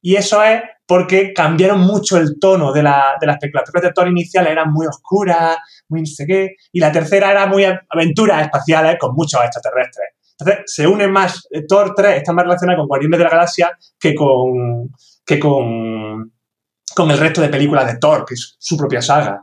[0.00, 3.26] Y eso es porque cambiaron mucho el tono de, la, de.
[3.26, 5.58] Las películas de Thor iniciales eran muy oscuras,
[5.88, 10.15] muy no sé qué, y la tercera era muy aventuras espaciales con muchos extraterrestres.
[10.38, 13.78] Entonces, se une más, eh, Thor 3 está más relacionada con Guardianes de la Galaxia
[13.98, 14.90] que con,
[15.24, 16.32] que con,
[16.94, 19.42] con el resto de películas de Thor, que es su propia saga.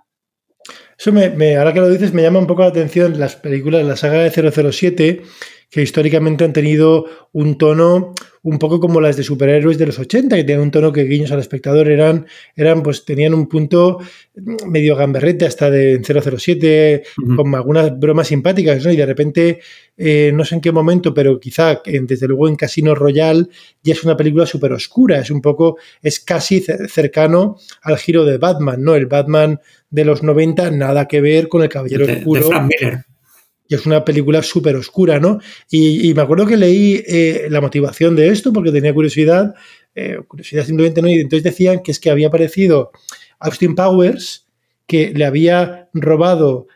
[0.98, 3.88] Eso me, ahora que lo dices, me llama un poco la atención las películas, de
[3.88, 4.32] la saga de
[4.72, 5.24] 007,
[5.70, 10.36] que históricamente han tenido un tono un poco como las de superhéroes de los 80,
[10.36, 14.00] que tenían un tono que guiños al espectador eran, eran pues tenían un punto
[14.68, 17.04] medio gamberrete hasta de 007,
[17.38, 18.92] con algunas bromas simpáticas, ¿no?
[18.92, 19.60] Y de repente,
[19.96, 23.48] eh, no sé en qué momento, pero quizá desde luego en Casino Royale
[23.82, 28.38] ya es una película súper oscura, es un poco, es casi cercano al giro de
[28.38, 28.96] Batman, ¿no?
[28.96, 32.50] El Batman de los 90, nada que ver con el Caballero Oscuro.
[32.50, 33.04] De
[33.68, 35.40] y es una película súper oscura, ¿no?
[35.70, 39.54] Y, me acuerdo que leí eh, la motivación de esto porque tenía curiosidad,
[39.96, 41.08] eh, curiosidad simplemente, ¿no?
[41.08, 42.92] Y entonces decían que es que había aparecido
[43.40, 44.48] Austin Powers,
[44.86, 46.68] que le había robado,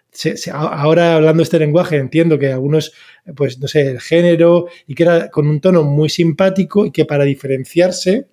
[0.53, 2.93] ahora hablando este lenguaje entiendo que algunos,
[3.35, 7.05] pues no sé, el género, y que era con un tono muy simpático y que
[7.05, 8.27] para diferenciarse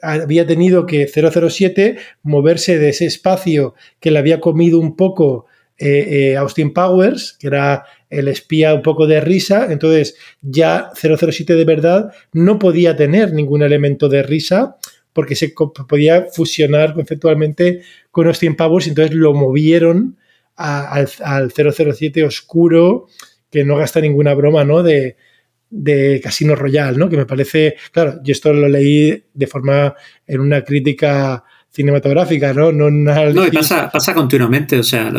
[0.00, 5.46] había tenido que 007 moverse de ese espacio que le había comido un poco
[5.78, 11.54] eh, eh, Austin Powers, que era el espía un poco de risa, entonces ya 007
[11.54, 14.76] de verdad no podía tener ningún elemento de risa
[15.12, 15.54] porque se
[15.88, 20.16] podía fusionar conceptualmente con Austin Powers, entonces lo movieron
[20.56, 23.06] al, 007 oscuro,
[23.50, 24.82] que no gasta ninguna broma, ¿no?
[24.82, 25.16] De,
[25.70, 27.08] de Casino Royale, ¿no?
[27.08, 29.94] Que me parece, claro, yo esto lo leí de forma
[30.26, 32.72] en una crítica cinematográfica, ¿no?
[32.72, 34.78] No, no y pasa, pasa continuamente.
[34.78, 35.12] O sea,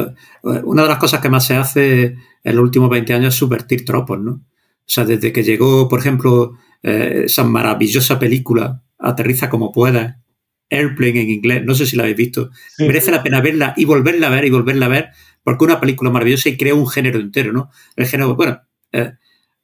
[0.43, 3.85] una de las cosas que más se hace en los últimos 20 años es subvertir
[3.85, 4.31] tropos, ¿no?
[4.31, 10.21] O sea, desde que llegó, por ejemplo, eh, esa maravillosa película, Aterriza como pueda,
[10.69, 14.27] Airplane en inglés, no sé si la habéis visto, merece la pena verla y volverla
[14.27, 15.09] a ver y volverla a ver,
[15.43, 17.69] porque es una película maravillosa y crea un género entero, ¿no?
[17.95, 19.13] El género, bueno, eh,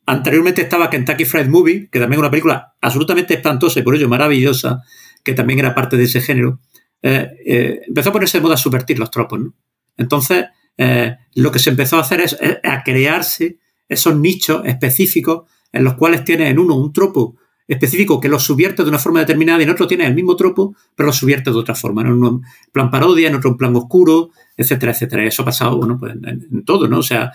[0.05, 4.09] anteriormente estaba Kentucky Fried Movie, que también es una película absolutamente espantosa y por ello
[4.09, 4.81] maravillosa,
[5.23, 6.59] que también era parte de ese género,
[7.07, 9.39] eh, eh, empezó a ponerse de moda a subvertir los tropos.
[9.39, 9.53] ¿no?
[9.95, 15.83] Entonces, eh, lo que se empezó a hacer es, a crearse esos nichos específicos en
[15.83, 17.35] los cuales tienes en uno un tropo
[17.67, 20.75] específico que lo subvierte de una forma determinada y en otro tienes el mismo tropo,
[20.95, 22.01] pero lo subvierte de otra forma.
[22.01, 25.25] En un plan parodia, en otro un plan oscuro, etcétera, etcétera.
[25.25, 26.97] Eso ha pasado pues en, todo, ¿no?
[26.99, 27.31] O sea,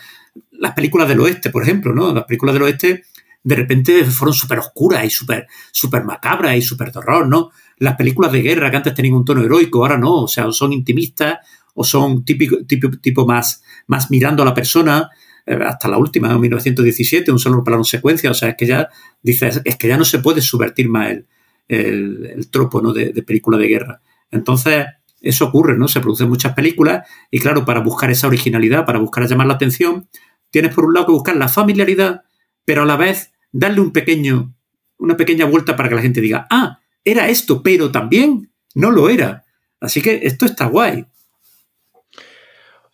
[0.50, 2.12] las películas del oeste, por ejemplo, ¿no?
[2.12, 3.04] Las películas del oeste
[3.42, 7.50] de repente fueron súper oscuras y súper macabras y súper de ¿no?
[7.80, 10.72] Las películas de guerra que antes tenían un tono heroico, ahora no, o sea, son
[10.72, 11.38] intimistas
[11.74, 15.10] o son típico, tipo, tipo más, más mirando a la persona,
[15.46, 18.88] eh, hasta la última, en 1917, un solo plano secuencia, o sea, es que ya,
[19.22, 21.26] dices, es que ya no se puede subvertir más el,
[21.68, 22.92] el, tropo ¿no?
[22.92, 24.02] de, de, película de guerra.
[24.30, 24.86] Entonces,
[25.20, 25.88] eso ocurre, ¿no?
[25.88, 30.08] Se producen muchas películas y claro, para buscar esa originalidad, para buscar llamar la atención,
[30.50, 32.22] tienes por un lado que buscar la familiaridad,
[32.64, 34.54] pero a la vez darle un pequeño
[35.00, 39.08] una pequeña vuelta para que la gente diga, ah, era esto, pero también no lo
[39.08, 39.44] era.
[39.80, 41.06] Así que esto está guay.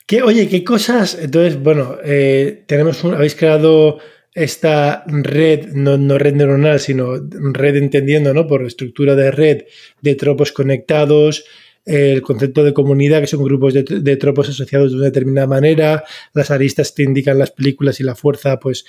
[0.06, 1.18] ¿Qué, oye, ¿qué cosas?
[1.20, 3.98] Entonces, bueno, eh, tenemos habéis creado
[4.32, 8.46] esta red, no, no, red neuronal, sino red entendiendo, ¿no?
[8.46, 9.64] Por estructura de red
[10.02, 11.44] de tropos conectados,
[11.86, 16.50] el concepto de comunidad, que son grupos de, tropos asociados de una determinada manera, las
[16.50, 18.84] aristas que indican las películas y la fuerza, pues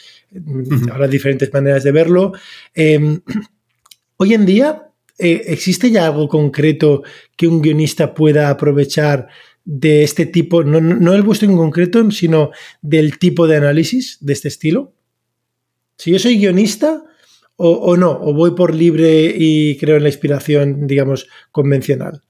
[0.91, 2.33] habrá diferentes maneras de verlo.
[2.73, 3.21] Em,
[4.17, 4.86] hoy en día,
[5.17, 7.03] eh, ¿existe ya algo concreto
[7.35, 9.27] que un guionista pueda aprovechar
[9.65, 12.51] de este tipo, no, el vuestro en concreto, sino
[12.81, 14.93] del tipo de análisis de este estilo?
[15.97, 17.03] Si yo soy guionista
[17.55, 22.21] o, o no, o voy por libre y creo en la inspiración, digamos, convencional.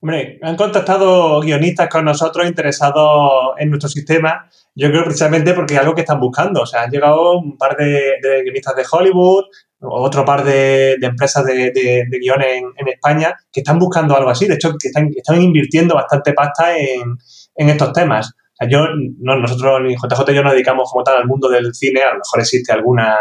[0.00, 5.80] Hombre, han contactado guionistas con nosotros interesados en nuestro sistema, yo creo precisamente porque es
[5.80, 6.62] algo que están buscando.
[6.62, 9.46] O sea, han llegado un par de, guionistas de Hollywood,
[9.80, 14.46] otro par de, empresas de, de guiones en, España que están buscando algo así.
[14.46, 17.16] De hecho, que están, están invirtiendo bastante pasta en,
[17.56, 18.28] estos temas.
[18.28, 18.86] O sea, yo,
[19.20, 22.12] no, nosotros, ni JJ y yo nos dedicamos como tal al mundo del cine, a
[22.12, 23.16] lo mejor existe alguna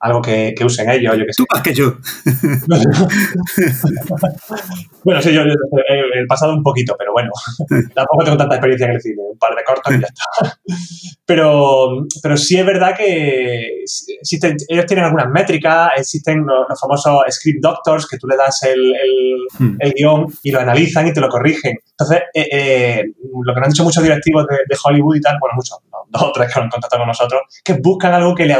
[0.00, 1.42] algo que, usen ellos, yo que sé.
[1.42, 1.94] Tú más que yo.
[5.04, 7.30] bueno, sí, yo, he pasado un poquito, pero bueno,
[7.94, 10.58] tampoco tengo tanta experiencia en el cine, un par de cortos y ya está.
[11.26, 13.84] pero, pero sí es verdad que
[14.20, 18.94] existen, ellos tienen algunas métricas, existen los, famosos script doctors, que tú le das el,
[19.58, 19.76] hmm.
[19.80, 21.76] el, guion y lo analizan y te lo corrigen.
[21.90, 23.04] Entonces, eh, eh,
[23.44, 25.78] lo que han dicho muchos directivos de, Hollywood y tal, bueno, muchos,
[26.10, 28.56] dos o tres que han contactado con nosotros, que buscan algo que le,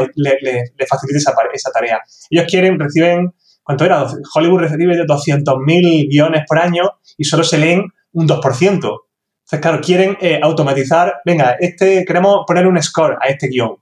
[0.87, 1.99] facilite esa tarea.
[2.29, 3.33] Ellos quieren, reciben,
[3.63, 4.05] ¿cuánto era?
[4.33, 6.83] Hollywood recibe 200.000 guiones por año
[7.17, 8.73] y solo se leen un 2%.
[8.73, 13.75] Entonces, claro, quieren eh, automatizar, venga, este, queremos poner un score a este guion.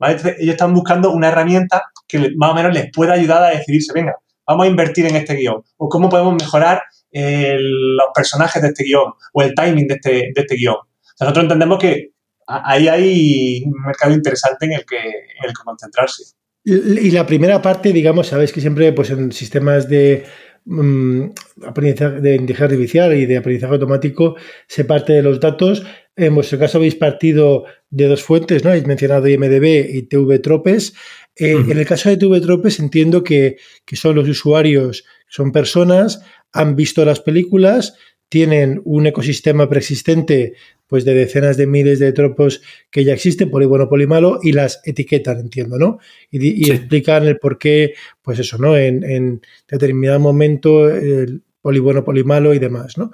[0.00, 4.14] ellos están buscando una herramienta que más o menos les pueda ayudar a decidirse, venga,
[4.46, 5.62] vamos a invertir en este guion.
[5.76, 10.40] O cómo podemos mejorar los personajes de este guion o el timing de este, de
[10.40, 10.76] este guion.
[11.20, 12.12] nosotros entendemos que
[12.50, 16.34] ahí hay un mercado interesante en el que, en el que concentrarse.
[16.64, 20.24] Y la primera parte, digamos, sabéis que siempre pues en sistemas de
[20.66, 21.24] mm,
[21.66, 24.36] aprendizaje de inteligencia artificial y de aprendizaje automático
[24.68, 25.84] se parte de los datos.
[26.16, 28.70] En vuestro caso habéis partido de dos fuentes, ¿no?
[28.70, 30.92] Habéis mencionado IMDB y TV Tropes.
[31.34, 36.22] Eh, en el caso de TV Tropes entiendo que, que son los usuarios, son personas,
[36.52, 37.94] han visto las películas,
[38.28, 40.54] tienen un ecosistema preexistente
[40.90, 44.50] pues de decenas de miles de tropos que ya existen, poli bueno, poli malo, y
[44.50, 46.00] las etiquetan, entiendo, ¿no?
[46.32, 48.76] Y, explican el por qué, pues eso, ¿no?
[48.76, 53.12] En, determinado momento, el poli bueno, poli malo y demás, ¿no?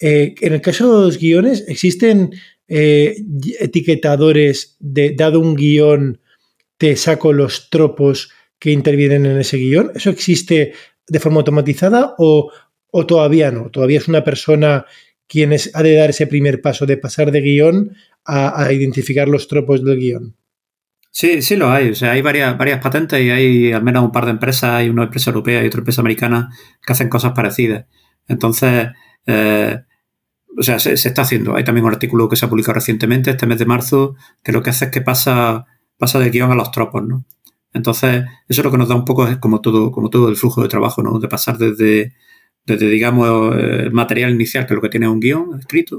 [0.00, 2.30] Eh, en el caso de los guiones, ¿existen
[2.66, 3.16] eh,
[3.60, 6.22] etiquetadores de, dado un guion,
[6.78, 9.92] te saco los tropos que intervienen en ese guion?
[9.94, 10.72] ¿Eso existe
[11.06, 12.50] de forma automatizada o,
[12.90, 13.68] o todavía no?
[13.68, 14.86] ¿Todavía es una persona
[15.28, 19.84] quien ha de dar ese primer paso de pasar de guion a, identificar los tropos
[19.84, 20.36] del guion?
[21.10, 21.90] Sí, sí lo hay.
[21.90, 24.88] O sea, hay varias, varias patentes y hay al menos un par de empresas, hay
[24.88, 26.50] una empresa europea y otra empresa americana
[26.84, 27.86] que hacen cosas parecidas.
[28.26, 28.88] Entonces,
[29.26, 29.78] eh,
[30.56, 31.56] o sea, se, está haciendo.
[31.56, 34.62] Hay también un artículo que se ha publicado recientemente, este mes de marzo, que lo
[34.62, 37.24] que hace es que pasa, pasa de guion a los tropos, ¿no?
[37.72, 40.36] Entonces, eso es lo que nos da un poco, es como todo, como todo el
[40.36, 41.18] flujo de trabajo, ¿no?
[41.18, 42.14] De pasar desde,
[42.68, 45.98] desde, digamos, eh, material inicial, que es lo que tiene un guion escrito,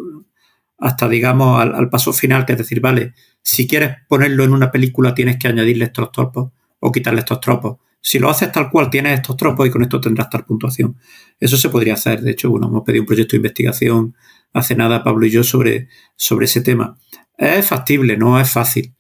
[0.78, 5.14] hasta, digamos, al, paso final, que es decir, vale, si quieres ponerlo en una película
[5.14, 7.78] tienes que añadirle estos tropos o quitarle estos tropos.
[8.00, 10.96] Si lo haces tal cual, tienes estos tropos y con esto tendrás tal puntuación.
[11.40, 12.22] Eso se podría hacer.
[12.22, 14.16] De hecho, bueno, hemos pedido un proyecto de investigación
[14.54, 16.98] hace nada, Pablo y yo, sobre, sobre ese tema.
[17.38, 18.96] Es factible, no es fácil.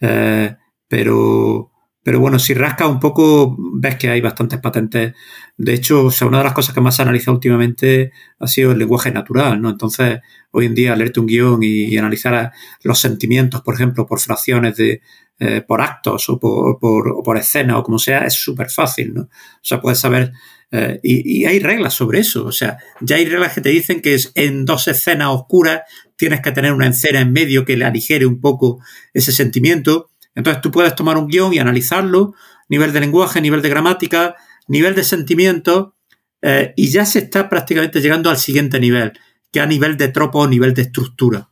[0.00, 0.56] Eh,
[0.88, 1.70] pero,
[2.02, 5.14] pero bueno, si rascas un poco, ves que hay bastantes patentes.
[5.56, 8.46] De hecho, o sea, una de las cosas que más se ha analizado últimamente ha
[8.46, 9.68] sido el lenguaje natural, ¿no?
[9.68, 14.76] Entonces, hoy en día, leerte un guion y, analizar los sentimientos, por ejemplo, por fracciones
[14.76, 15.02] de,
[15.38, 19.22] eh, por actos o por, por, por escenas o como sea, es súper fácil, ¿no?
[19.22, 19.28] O
[19.62, 20.32] sea, puedes saber.
[20.72, 22.46] Eh, y, y, hay reglas sobre eso.
[22.46, 25.82] O sea, ya hay reglas que te dicen que es en dos escenas oscuras
[26.20, 28.78] tienes que tener una escena en medio que le aligere un poco
[29.14, 32.34] ese sentimiento entonces tú puedes tomar un guion y analizarlo,
[32.68, 34.36] nivel de lenguaje, nivel de gramática,
[34.68, 35.96] nivel de sentimiento,
[36.42, 39.12] eh, y ya se está prácticamente llegando al siguiente nivel,
[39.52, 41.50] que a nivel de tropo o nivel de estructura.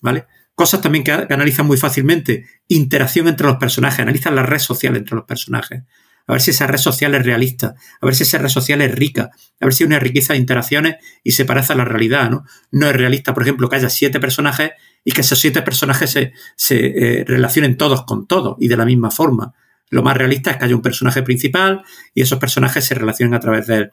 [0.00, 0.26] ¿Vale?
[0.54, 2.46] Cosas también que, analizan muy fácilmente.
[2.68, 5.82] Interacción entre los personajes, analizan la red social entre los personajes.
[6.26, 8.94] A ver si esa red social es realista, a ver si esa red social es
[8.94, 12.28] rica, a ver si hay una riqueza de interacciones y se parece a la realidad,
[12.28, 12.44] ¿no?
[12.70, 14.72] No es realista, por ejemplo, que haya siete personajes
[15.04, 18.84] y que esos siete personajes se, se eh, relacionen todos con todos y de la
[18.84, 19.54] misma forma.
[19.90, 21.82] Lo más realista es que haya un personaje principal
[22.14, 23.90] y esos personajes se relacionen a través de él.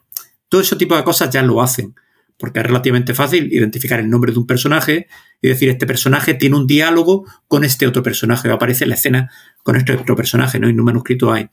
[0.48, 1.94] Todo ese tipo de cosas ya lo hacen,
[2.38, 5.08] porque es relativamente fácil identificar el nombre de un personaje
[5.40, 8.96] y decir, este personaje tiene un diálogo con este otro personaje, o aparece en la
[8.96, 9.30] escena
[9.62, 10.68] con este otro personaje, ¿no?
[10.68, 11.48] Y un manuscrito hay.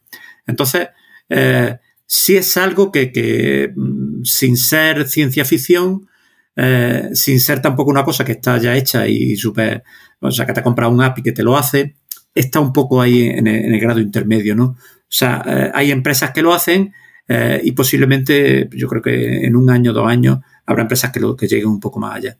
[0.45, 0.89] Entonces,
[1.29, 6.07] eh, sí es algo que, mm, sin ser ciencia ficción,
[6.55, 9.83] eh, sin ser tampoco una cosa que está ya hecha y súper,
[10.19, 11.95] o sea, que te ha comprado un app y que te lo hace,
[12.33, 14.65] está un poco ahí en el, grado intermedio, ¿no?
[14.65, 16.93] O sea, eh, hay empresas que lo hacen
[17.27, 21.35] eh, y posiblemente, yo creo que en un año, dos años, habrá empresas que, lo,
[21.35, 22.37] lleguen un poco más allá.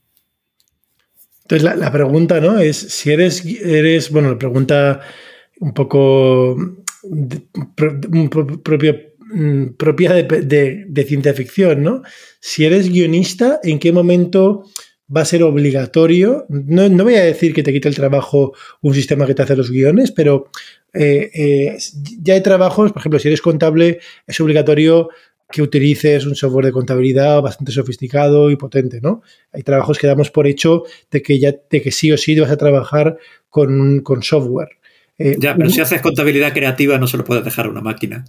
[1.43, 2.57] Entonces, la, pregunta, ¿no?
[2.57, 5.01] Es si eres, eres, bueno, la pregunta
[5.59, 6.55] un poco
[8.63, 8.95] propia,
[9.33, 12.03] mm, propia de, de, ciencia ficción, ¿no?
[12.39, 14.65] Si eres guionista, ¿en qué momento
[15.15, 16.45] va a ser obligatorio.
[16.49, 19.69] No, voy a decir que te quite el trabajo un sistema que te hace los
[19.69, 20.49] guiones, pero
[20.93, 21.77] eh, eh,
[22.21, 25.09] ya hay trabajos, por ejemplo, si eres contable, es obligatorio
[25.51, 29.21] que utilices un software de contabilidad bastante sofisticado y potente, ¿no?
[29.51, 32.49] Hay trabajos que damos por hecho de que ya de que sí o sí vas
[32.49, 33.17] a trabajar
[33.49, 34.69] con, con software.
[35.19, 38.25] Eh, ya, pero si haces contabilidad creativa no se lo puedes dejar a una máquina.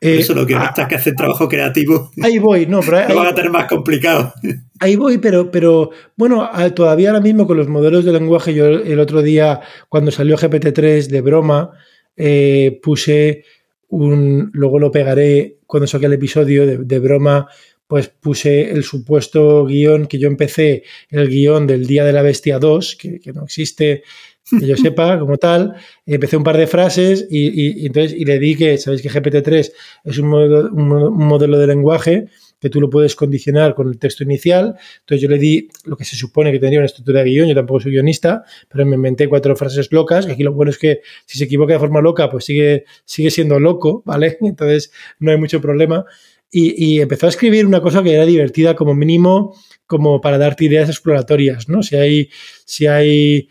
[0.00, 2.10] Eh, eso lo que ah, que hacen trabajo creativo.
[2.22, 3.08] Ahí voy, no, pero.
[3.08, 4.32] lo van a tener más complicado.
[4.80, 9.00] Ahí voy, pero, pero bueno, todavía ahora mismo con los modelos de lenguaje, yo el
[9.00, 11.70] otro día, cuando salió GPT-3 de broma,
[12.16, 13.44] eh, puse
[13.88, 14.50] un.
[14.52, 17.48] Luego lo pegaré cuando saque el episodio de, broma,
[17.86, 22.58] pues puse el supuesto guion que yo empecé, el guion del Día de la Bestia
[22.58, 24.04] 2, que, que no existe
[24.50, 25.74] que yo sepa como tal,
[26.06, 29.72] empecé un par de frases y, entonces y le di que, sabéis que GPT-3
[30.04, 32.26] es un modelo, un, modelo de lenguaje
[32.60, 34.76] que tú lo puedes condicionar con el texto inicial.
[35.00, 37.54] Entonces yo le di lo que se supone que tendría una estructura de guion, yo
[37.54, 41.00] tampoco soy guionista, pero me inventé cuatro frases locas, que aquí lo bueno es que
[41.26, 44.38] si se equivoca de forma loca, pues sigue, sigue siendo loco, ¿vale?
[44.42, 46.04] Entonces no hay mucho problema.
[46.50, 49.54] Y, y, empezó a escribir una cosa que era divertida como mínimo,
[49.86, 51.82] como para darte ideas exploratorias, ¿no?
[51.82, 52.30] Si hay,
[52.64, 53.50] si hay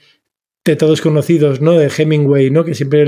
[0.72, 1.74] de todos conocidos, ¿no?
[1.74, 2.64] De Hemingway, ¿no?
[2.66, 3.06] Que siempre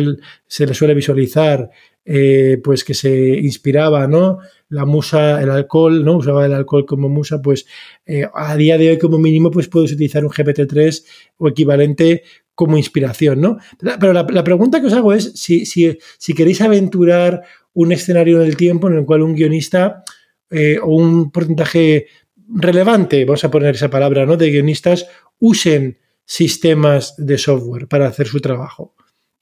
[0.47, 1.69] se le suele visualizar,
[2.05, 4.39] eh, pues que se inspiraba, ¿no?
[4.69, 6.17] La musa, el alcohol, ¿no?
[6.17, 7.65] Usaba el alcohol como musa, pues
[8.05, 11.05] eh, a día de hoy como mínimo pues puedes utilizar un GPT-3
[11.37, 12.23] o equivalente
[12.55, 13.57] como inspiración, ¿no?
[13.99, 17.43] Pero la, pregunta que os hago es si, si, queréis aventurar
[17.73, 20.03] un escenario en el tiempo en el cual un guionista
[20.49, 22.07] eh, o un porcentaje
[22.47, 24.35] relevante, vamos a poner esa palabra, ¿no?
[24.35, 25.07] De guionistas
[25.39, 28.93] usen sistemas de software para hacer su trabajo.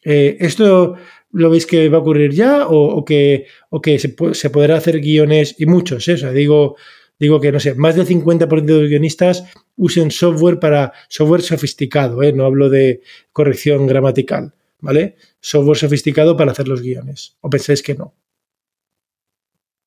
[0.06, 0.96] Eh, ¿Esto
[1.32, 3.46] lo veis que va a ocurrir ya o, que,
[3.84, 6.08] que se, podrá hacer guiones y muchos?
[6.08, 6.14] ¿eh?
[6.14, 6.78] O digo,
[7.20, 9.44] digo que, no sé, más del 50% de los guionistas
[9.76, 12.32] usen software para software sofisticado, ¿eh?
[12.32, 13.02] no hablo de
[13.34, 15.18] corrección gramatical, ¿vale?
[15.42, 17.36] Software sofisticado para hacer los guiones.
[17.42, 18.14] ¿O pensáis que no?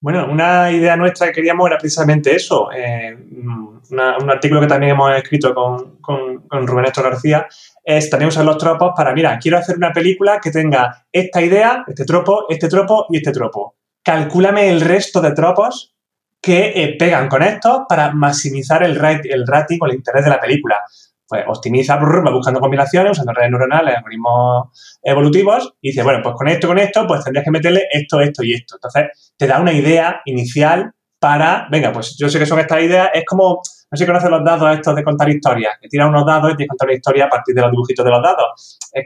[0.01, 2.71] Bueno, una idea nuestra que queríamos era precisamente eso.
[2.73, 3.15] Eh,
[3.91, 7.47] un artículo que también hemos escrito con, con, Rubén Héctor García
[7.85, 11.85] es también usar los tropos para, mira, quiero hacer una película que tenga esta idea,
[11.87, 13.77] este tropo, este tropo y este tropo.
[14.03, 15.95] Calcúlame el resto de tropos
[16.41, 20.41] que eh, pegan con esto para maximizar el, el rating o el interés de la
[20.41, 20.77] película
[21.31, 26.67] pues optimiza, buscando combinaciones, usando redes neuronales, algoritmos evolutivos, y dice, bueno, pues con esto,
[26.67, 28.75] con esto, pues tendrías que meterle esto, esto y esto.
[28.75, 30.91] Entonces, te da una idea inicial
[31.21, 34.29] para, venga, pues yo sé que son estas ideas, es como, no sé si conoces
[34.29, 36.97] los dados estos de contar historias, que tiras unos dados y tienes que contar una
[36.97, 38.79] historia a partir de los dibujitos de los dados.
[38.93, 39.05] Es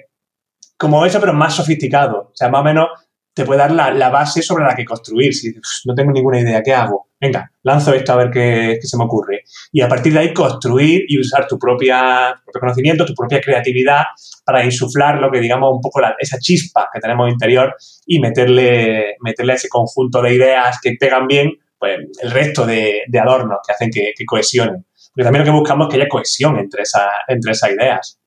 [0.78, 2.30] como eso, pero más sofisticado.
[2.32, 2.88] O sea, más o menos
[3.34, 5.34] te puede dar la, base sobre la que construir.
[5.34, 5.52] Si
[5.84, 7.08] no tengo ninguna idea, ¿qué hago?
[7.20, 9.42] Venga, lanzo esto a ver qué, se me ocurre.
[9.72, 14.04] Y a partir de ahí construir y usar tu, propia, propio conocimiento, tu propia creatividad
[14.44, 17.74] para insuflar lo que digamos un poco esa chispa que tenemos interior
[18.06, 23.58] y meterle, meterle ese conjunto de ideas que pegan bien pues, el resto de, adornos
[23.66, 24.86] que hacen que, que, cohesionen.
[25.12, 28.18] Porque también lo que buscamos es que haya cohesión entre, esa, entre esas ideas.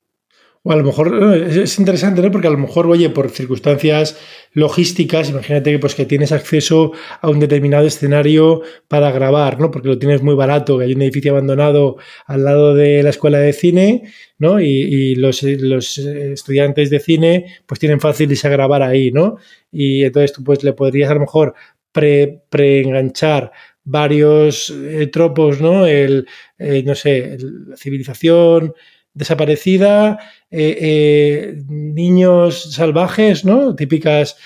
[0.64, 2.30] O a lo mejor es interesante, ¿no?
[2.30, 4.18] Porque a lo mejor, oye, por circunstancias
[4.52, 9.70] logísticas, imagínate que, pues, que tienes acceso a un determinado escenario para grabar, ¿no?
[9.70, 11.96] Porque lo tienes muy barato, que hay un edificio abandonado
[12.26, 14.60] al lado de la escuela de cine, ¿no?
[14.60, 19.36] Y, los, estudiantes de cine, pues tienen fácil a grabar ahí, ¿no?
[19.70, 21.54] Y entonces tú, pues, le podrías a lo mejor
[21.92, 23.52] pre-enganchar
[23.84, 25.86] varios eh, tropos, ¿no?
[25.86, 26.26] El,
[26.58, 28.74] eh, no sé, la civilización
[29.18, 33.74] desaparecida, eh, eh, niños salvajes, ¿no?
[33.74, 34.36] Típicas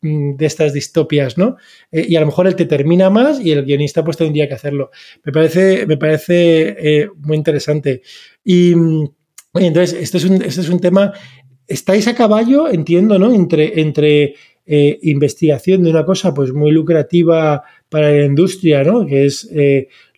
[0.00, 1.56] mm, de estas distopias, ¿no?
[1.90, 4.54] Eh, y a lo mejor el te termina más y el guionista pues tendría que
[4.54, 4.90] hacerlo.
[5.24, 8.02] Me parece, me parece muy interesante.
[8.44, 9.10] Y mm,
[9.54, 11.12] entonces, este es, un, es un tema,
[11.66, 13.34] estáis a caballo, entiendo, ¿no?
[13.34, 14.34] Entre, entre
[15.02, 19.04] investigación de una cosa pues muy lucrativa para la industria, ¿no?
[19.04, 19.50] Que es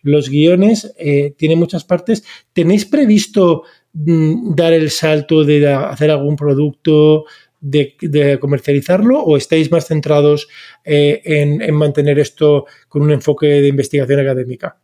[0.03, 0.93] los guiones,
[1.37, 2.23] tiene muchas partes.
[2.53, 3.63] ¿Tenéis previsto
[3.93, 7.25] dar el salto de hacer algún producto,
[7.61, 10.47] de, comercializarlo o estáis más centrados
[10.83, 14.77] en, mantener esto con un enfoque de investigación académica?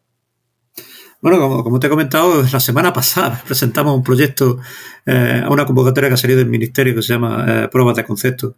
[1.22, 4.60] Bueno, como, te he comentado, la semana pasada presentamos un proyecto
[5.06, 8.56] a una convocatoria que ha salido del Ministerio que se llama Pruebas de Concepto.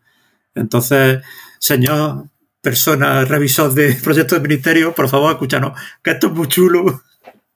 [0.53, 1.21] Entonces,
[1.57, 2.25] señor
[2.61, 7.01] persona, revisor de proyectos de ministerio, por favor, escúchanos, que esto es muy chulo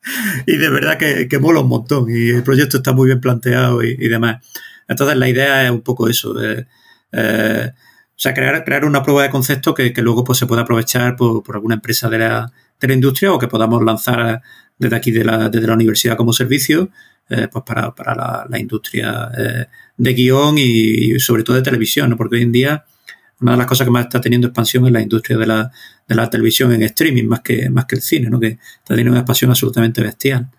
[0.45, 3.84] y de verdad que, que mola un montón y el proyecto está muy bien planteado
[3.84, 4.45] y, demás.
[4.88, 6.41] Entonces, la idea es un poco eso.
[6.41, 6.66] Eh,
[7.12, 7.72] eh,
[8.18, 12.10] crear, crear una prueba de concepto que, luego pues, se pueda aprovechar por, alguna empresa
[12.10, 14.41] de la, de la, industria o que podamos lanzar
[14.78, 16.89] desde aquí de la, desde la universidad como servicio
[17.30, 19.32] eh, pues para, para la, industria
[19.97, 22.86] de guion y, sobre todo de televisión, porque hoy en día
[23.42, 25.72] una de las cosas que más está teniendo expansión es la industria de la,
[26.08, 28.40] de la televisión en streaming, más que, más que el cine, ¿no?
[28.40, 30.50] que está teniendo una expansión absolutamente bestial.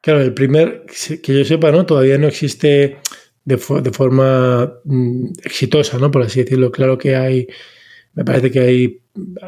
[0.00, 0.86] Claro, el primer,
[1.20, 1.84] que yo sepa, ¿no?
[1.84, 2.98] Todavía no existe
[3.44, 6.12] de, de forma mm, exitosa, ¿no?
[6.12, 6.70] Por así decirlo.
[6.70, 7.48] Claro que hay,
[8.14, 9.00] me parece que hay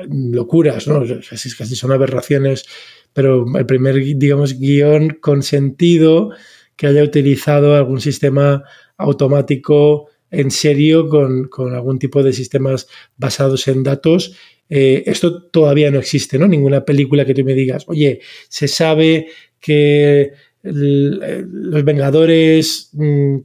[0.09, 1.05] locuras, ¿no?
[1.31, 2.65] Casi, casi son aberraciones,
[3.13, 6.31] pero el primer, digamos, guion con sentido
[6.75, 8.65] que haya utilizado algún sistema
[8.97, 14.37] automático en serio con, algún tipo de sistemas basados en datos.
[14.69, 16.47] Eh, esto todavía no existe, ¿no?
[16.47, 19.29] Ninguna película que tú me digas, oye, se sabe
[19.61, 23.37] que los Vengadores mm,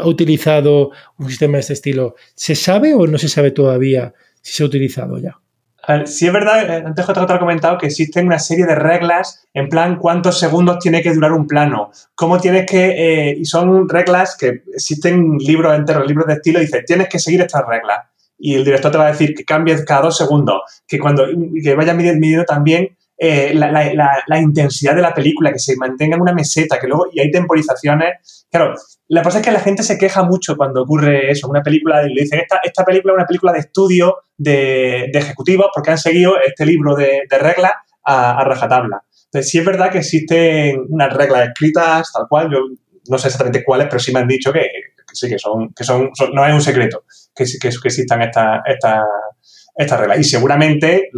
[0.00, 2.16] ha utilizado un sistema de este estilo.
[2.34, 5.38] ¿Se sabe o no se sabe todavía si se ha utilizado ya?
[6.04, 9.68] Sí es verdad, eh, antes te ha comentado que existen una serie de reglas en
[9.68, 14.36] plan cuántos segundos tiene que durar un plano, cómo tienes que, eh, y son reglas
[14.36, 18.00] que existen libros enteros, libros de estilo, y dice, tienes que seguir estas reglas.
[18.38, 21.26] Y el director te va a decir que cambies cada dos segundos, que cuando
[21.62, 26.32] que vayas midiendo también eh, la, intensidad de la película, que se mantenga en una
[26.32, 28.46] meseta, que luego, y hay temporizaciones.
[28.48, 28.74] Claro,
[29.08, 32.14] la cosa es que la gente se queja mucho cuando ocurre eso, una película, y
[32.14, 36.34] le dicen, esta, esta película es una película de estudio de, ejecutivos porque han seguido
[36.40, 37.72] este libro de, reglas
[38.04, 39.02] a, rajatabla.
[39.24, 42.58] Entonces, sí es verdad que existen unas reglas escritas, tal cual, yo
[43.08, 44.68] no sé exactamente cuáles, pero sí me han dicho que,
[45.12, 47.02] sí, que son, que son, no es un secreto
[47.34, 49.02] que, que, que existan estas esta,
[49.76, 50.20] estas reglas.
[50.20, 51.10] Y seguramente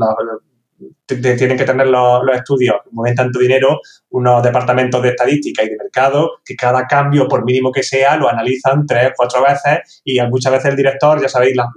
[1.06, 6.38] tienen que tener los, estudios mueven tanto dinero, unos departamentos de estadística y de mercado,
[6.44, 10.70] que cada cambio, por mínimo que sea, lo analizan tres, cuatro veces y muchas veces
[10.70, 11.68] el director, ya sabéis, las,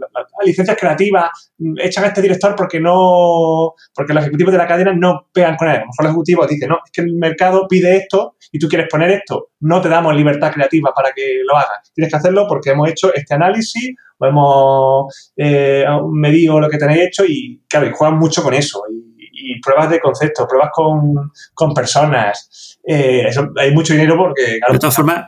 [0.46, 4.94] licencias creativas mm, echan a este director porque no, porque los ejecutivos de la cadena
[4.94, 5.78] no pegan con él.
[5.78, 8.68] A lo mejor los ejecutivos dicen, no, es que el mercado pide esto y tú
[8.68, 11.92] quieres poner esto, no te damos libertad creativa para que lo hagas.
[11.94, 17.08] Tienes que hacerlo porque hemos hecho este análisis o hemos eh, medido lo que tenéis
[17.08, 18.84] hecho y, claro, y juegan mucho con eso.
[18.90, 19.04] Y,
[19.62, 22.80] pruebas de concepto, pruebas con, personas.
[22.86, 25.26] Eh, hay mucho dinero porque, de todas formas,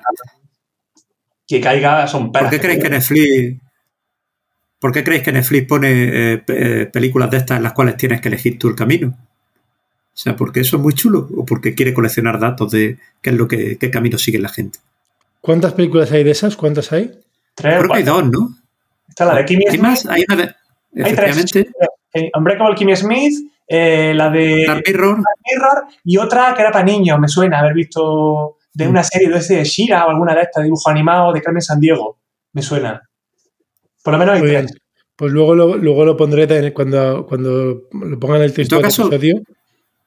[1.47, 3.61] que caiga son ¿Por qué creéis que Netflix,
[4.79, 8.21] ¿por qué creéis que Netflix pone eh, eh, películas de estas en las cuales tienes
[8.21, 9.09] que elegir tú el camino?
[9.09, 13.35] O sea, porque eso es muy chulo o porque quiere coleccionar datos de qué es
[13.35, 14.79] lo que qué camino sigue la gente.
[15.41, 16.55] ¿Cuántas películas hay de esas?
[16.55, 17.19] ¿Cuántas hay?
[17.53, 17.77] Tres.
[17.77, 18.57] Creo que hay dos, ¿no?
[19.07, 19.81] Está la de Kimmy Smith.
[19.81, 20.05] más?
[20.05, 21.03] Hay una de.
[21.03, 21.15] Hay.
[21.15, 21.45] Tres.
[22.33, 23.33] Unbreakable Kimmy Smith,
[23.67, 25.21] eh, la de Dark Mirror.
[26.03, 29.63] y otra que era para niños, me suena haber visto de una serie de, de
[29.63, 32.19] Shira o alguna de estas, dibujo animado de Carmen San Diego,
[32.53, 33.01] me suena.
[34.03, 34.73] Por lo menos hay tres.
[35.15, 39.41] Pues luego lo, luego lo pondré cuando, cuando lo pongan el texto del episodio.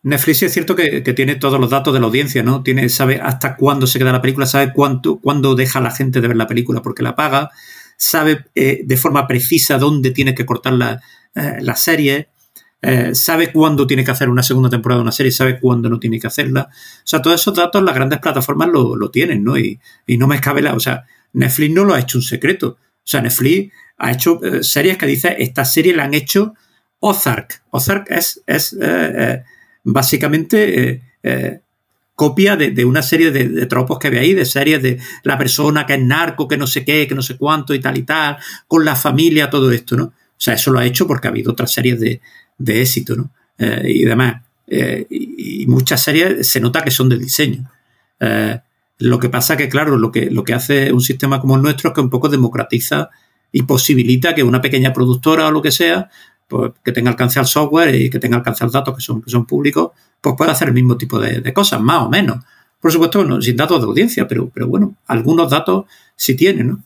[0.02, 2.62] Netflix es cierto que, tiene todos los datos de la audiencia, ¿no?
[2.62, 6.28] Tiene, sabe hasta cuándo se queda la película, sabe cuánto, cuándo deja la gente de
[6.28, 7.50] ver la película porque la paga,
[7.98, 11.02] sabe eh, de forma precisa dónde tiene que cortar la,
[11.34, 12.28] eh, la serie,
[12.80, 15.98] eh, sabe cuándo tiene que hacer una segunda temporada de una serie, sabe cuándo no
[15.98, 16.68] tiene que hacerla.
[16.70, 19.58] O sea, todos esos datos las grandes plataformas lo, tienen, ¿no?
[19.58, 20.74] Y, no me escabe la.
[20.74, 22.68] O sea, Netflix no lo ha hecho un secreto.
[22.78, 26.54] O sea, Netflix ha hecho series que dice, esta serie la han hecho
[27.00, 27.64] Ozark.
[27.70, 28.76] Ozark es, es
[29.82, 31.02] básicamente
[32.18, 35.94] copia de, una serie de, tropos que ve ahí, de series de la persona que
[35.94, 38.84] es narco, que no sé qué, que no sé cuánto y tal y tal, con
[38.84, 40.06] la familia, todo esto, ¿no?
[40.06, 42.20] O sea, eso lo ha hecho porque ha habido otras series de,
[42.58, 43.30] de éxito, ¿no?
[43.56, 44.42] Eh, y demás.
[44.66, 47.70] Eh, y, muchas series se nota que son de diseño.
[48.18, 48.58] Eh,
[48.98, 51.90] lo que pasa que, claro, lo que, lo que hace un sistema como el nuestro
[51.90, 53.10] es que un poco democratiza
[53.52, 56.10] y posibilita que una pequeña productora o lo que sea,
[56.48, 59.30] pues, que tenga alcance al software y que tenga alcance al datos que son, que
[59.30, 59.90] son públicos,
[60.20, 62.44] pues pueda hacer el mismo tipo de, cosas, más o menos.
[62.80, 65.84] Por supuesto, no, sin datos de audiencia, pero, pero bueno, algunos datos
[66.16, 66.82] sí tienen, ¿no?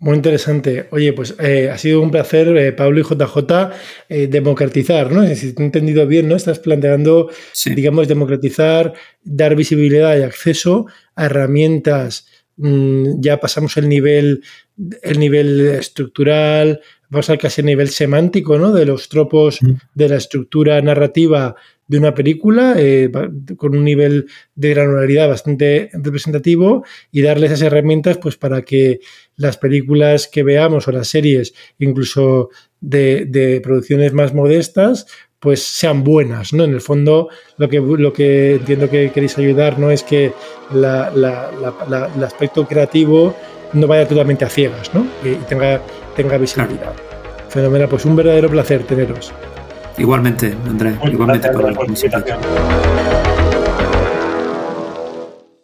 [0.00, 0.86] Muy interesante.
[0.92, 3.72] Oye, pues eh, ha sido un placer, eh, Pablo y JJ,
[4.08, 5.26] eh, democratizar, ¿no?
[5.34, 6.36] Si te he entendido bien, ¿no?
[6.36, 7.30] Estás planteando,
[7.64, 8.92] digamos, democratizar,
[9.24, 12.28] dar visibilidad y acceso a herramientas.
[12.58, 14.44] Mm, ya pasamos el nivel,
[15.02, 18.72] el nivel estructural, vamos a casi el nivel semántico, ¿no?
[18.72, 19.72] De los tropos mm.
[19.94, 21.54] de la estructura narrativa
[21.88, 23.10] de una película eh,
[23.56, 29.00] con un nivel de granularidad bastante representativo y darles esas herramientas pues para que
[29.36, 32.50] las películas que veamos o las series incluso
[32.80, 35.06] de, producciones más modestas
[35.40, 36.64] pues sean buenas, ¿no?
[36.64, 40.32] En el fondo lo que, lo que entiendo que queréis ayudar no es que
[40.72, 43.34] el aspecto creativo
[43.72, 45.06] no vaya totalmente a ciegas, ¿no?
[45.24, 45.80] Y, tenga,
[46.18, 46.92] tenga visibilidad.
[47.48, 49.32] Fenomenal, pues un verdadero placer teneros.
[49.96, 53.27] Igualmente, Andrés, igualmente para la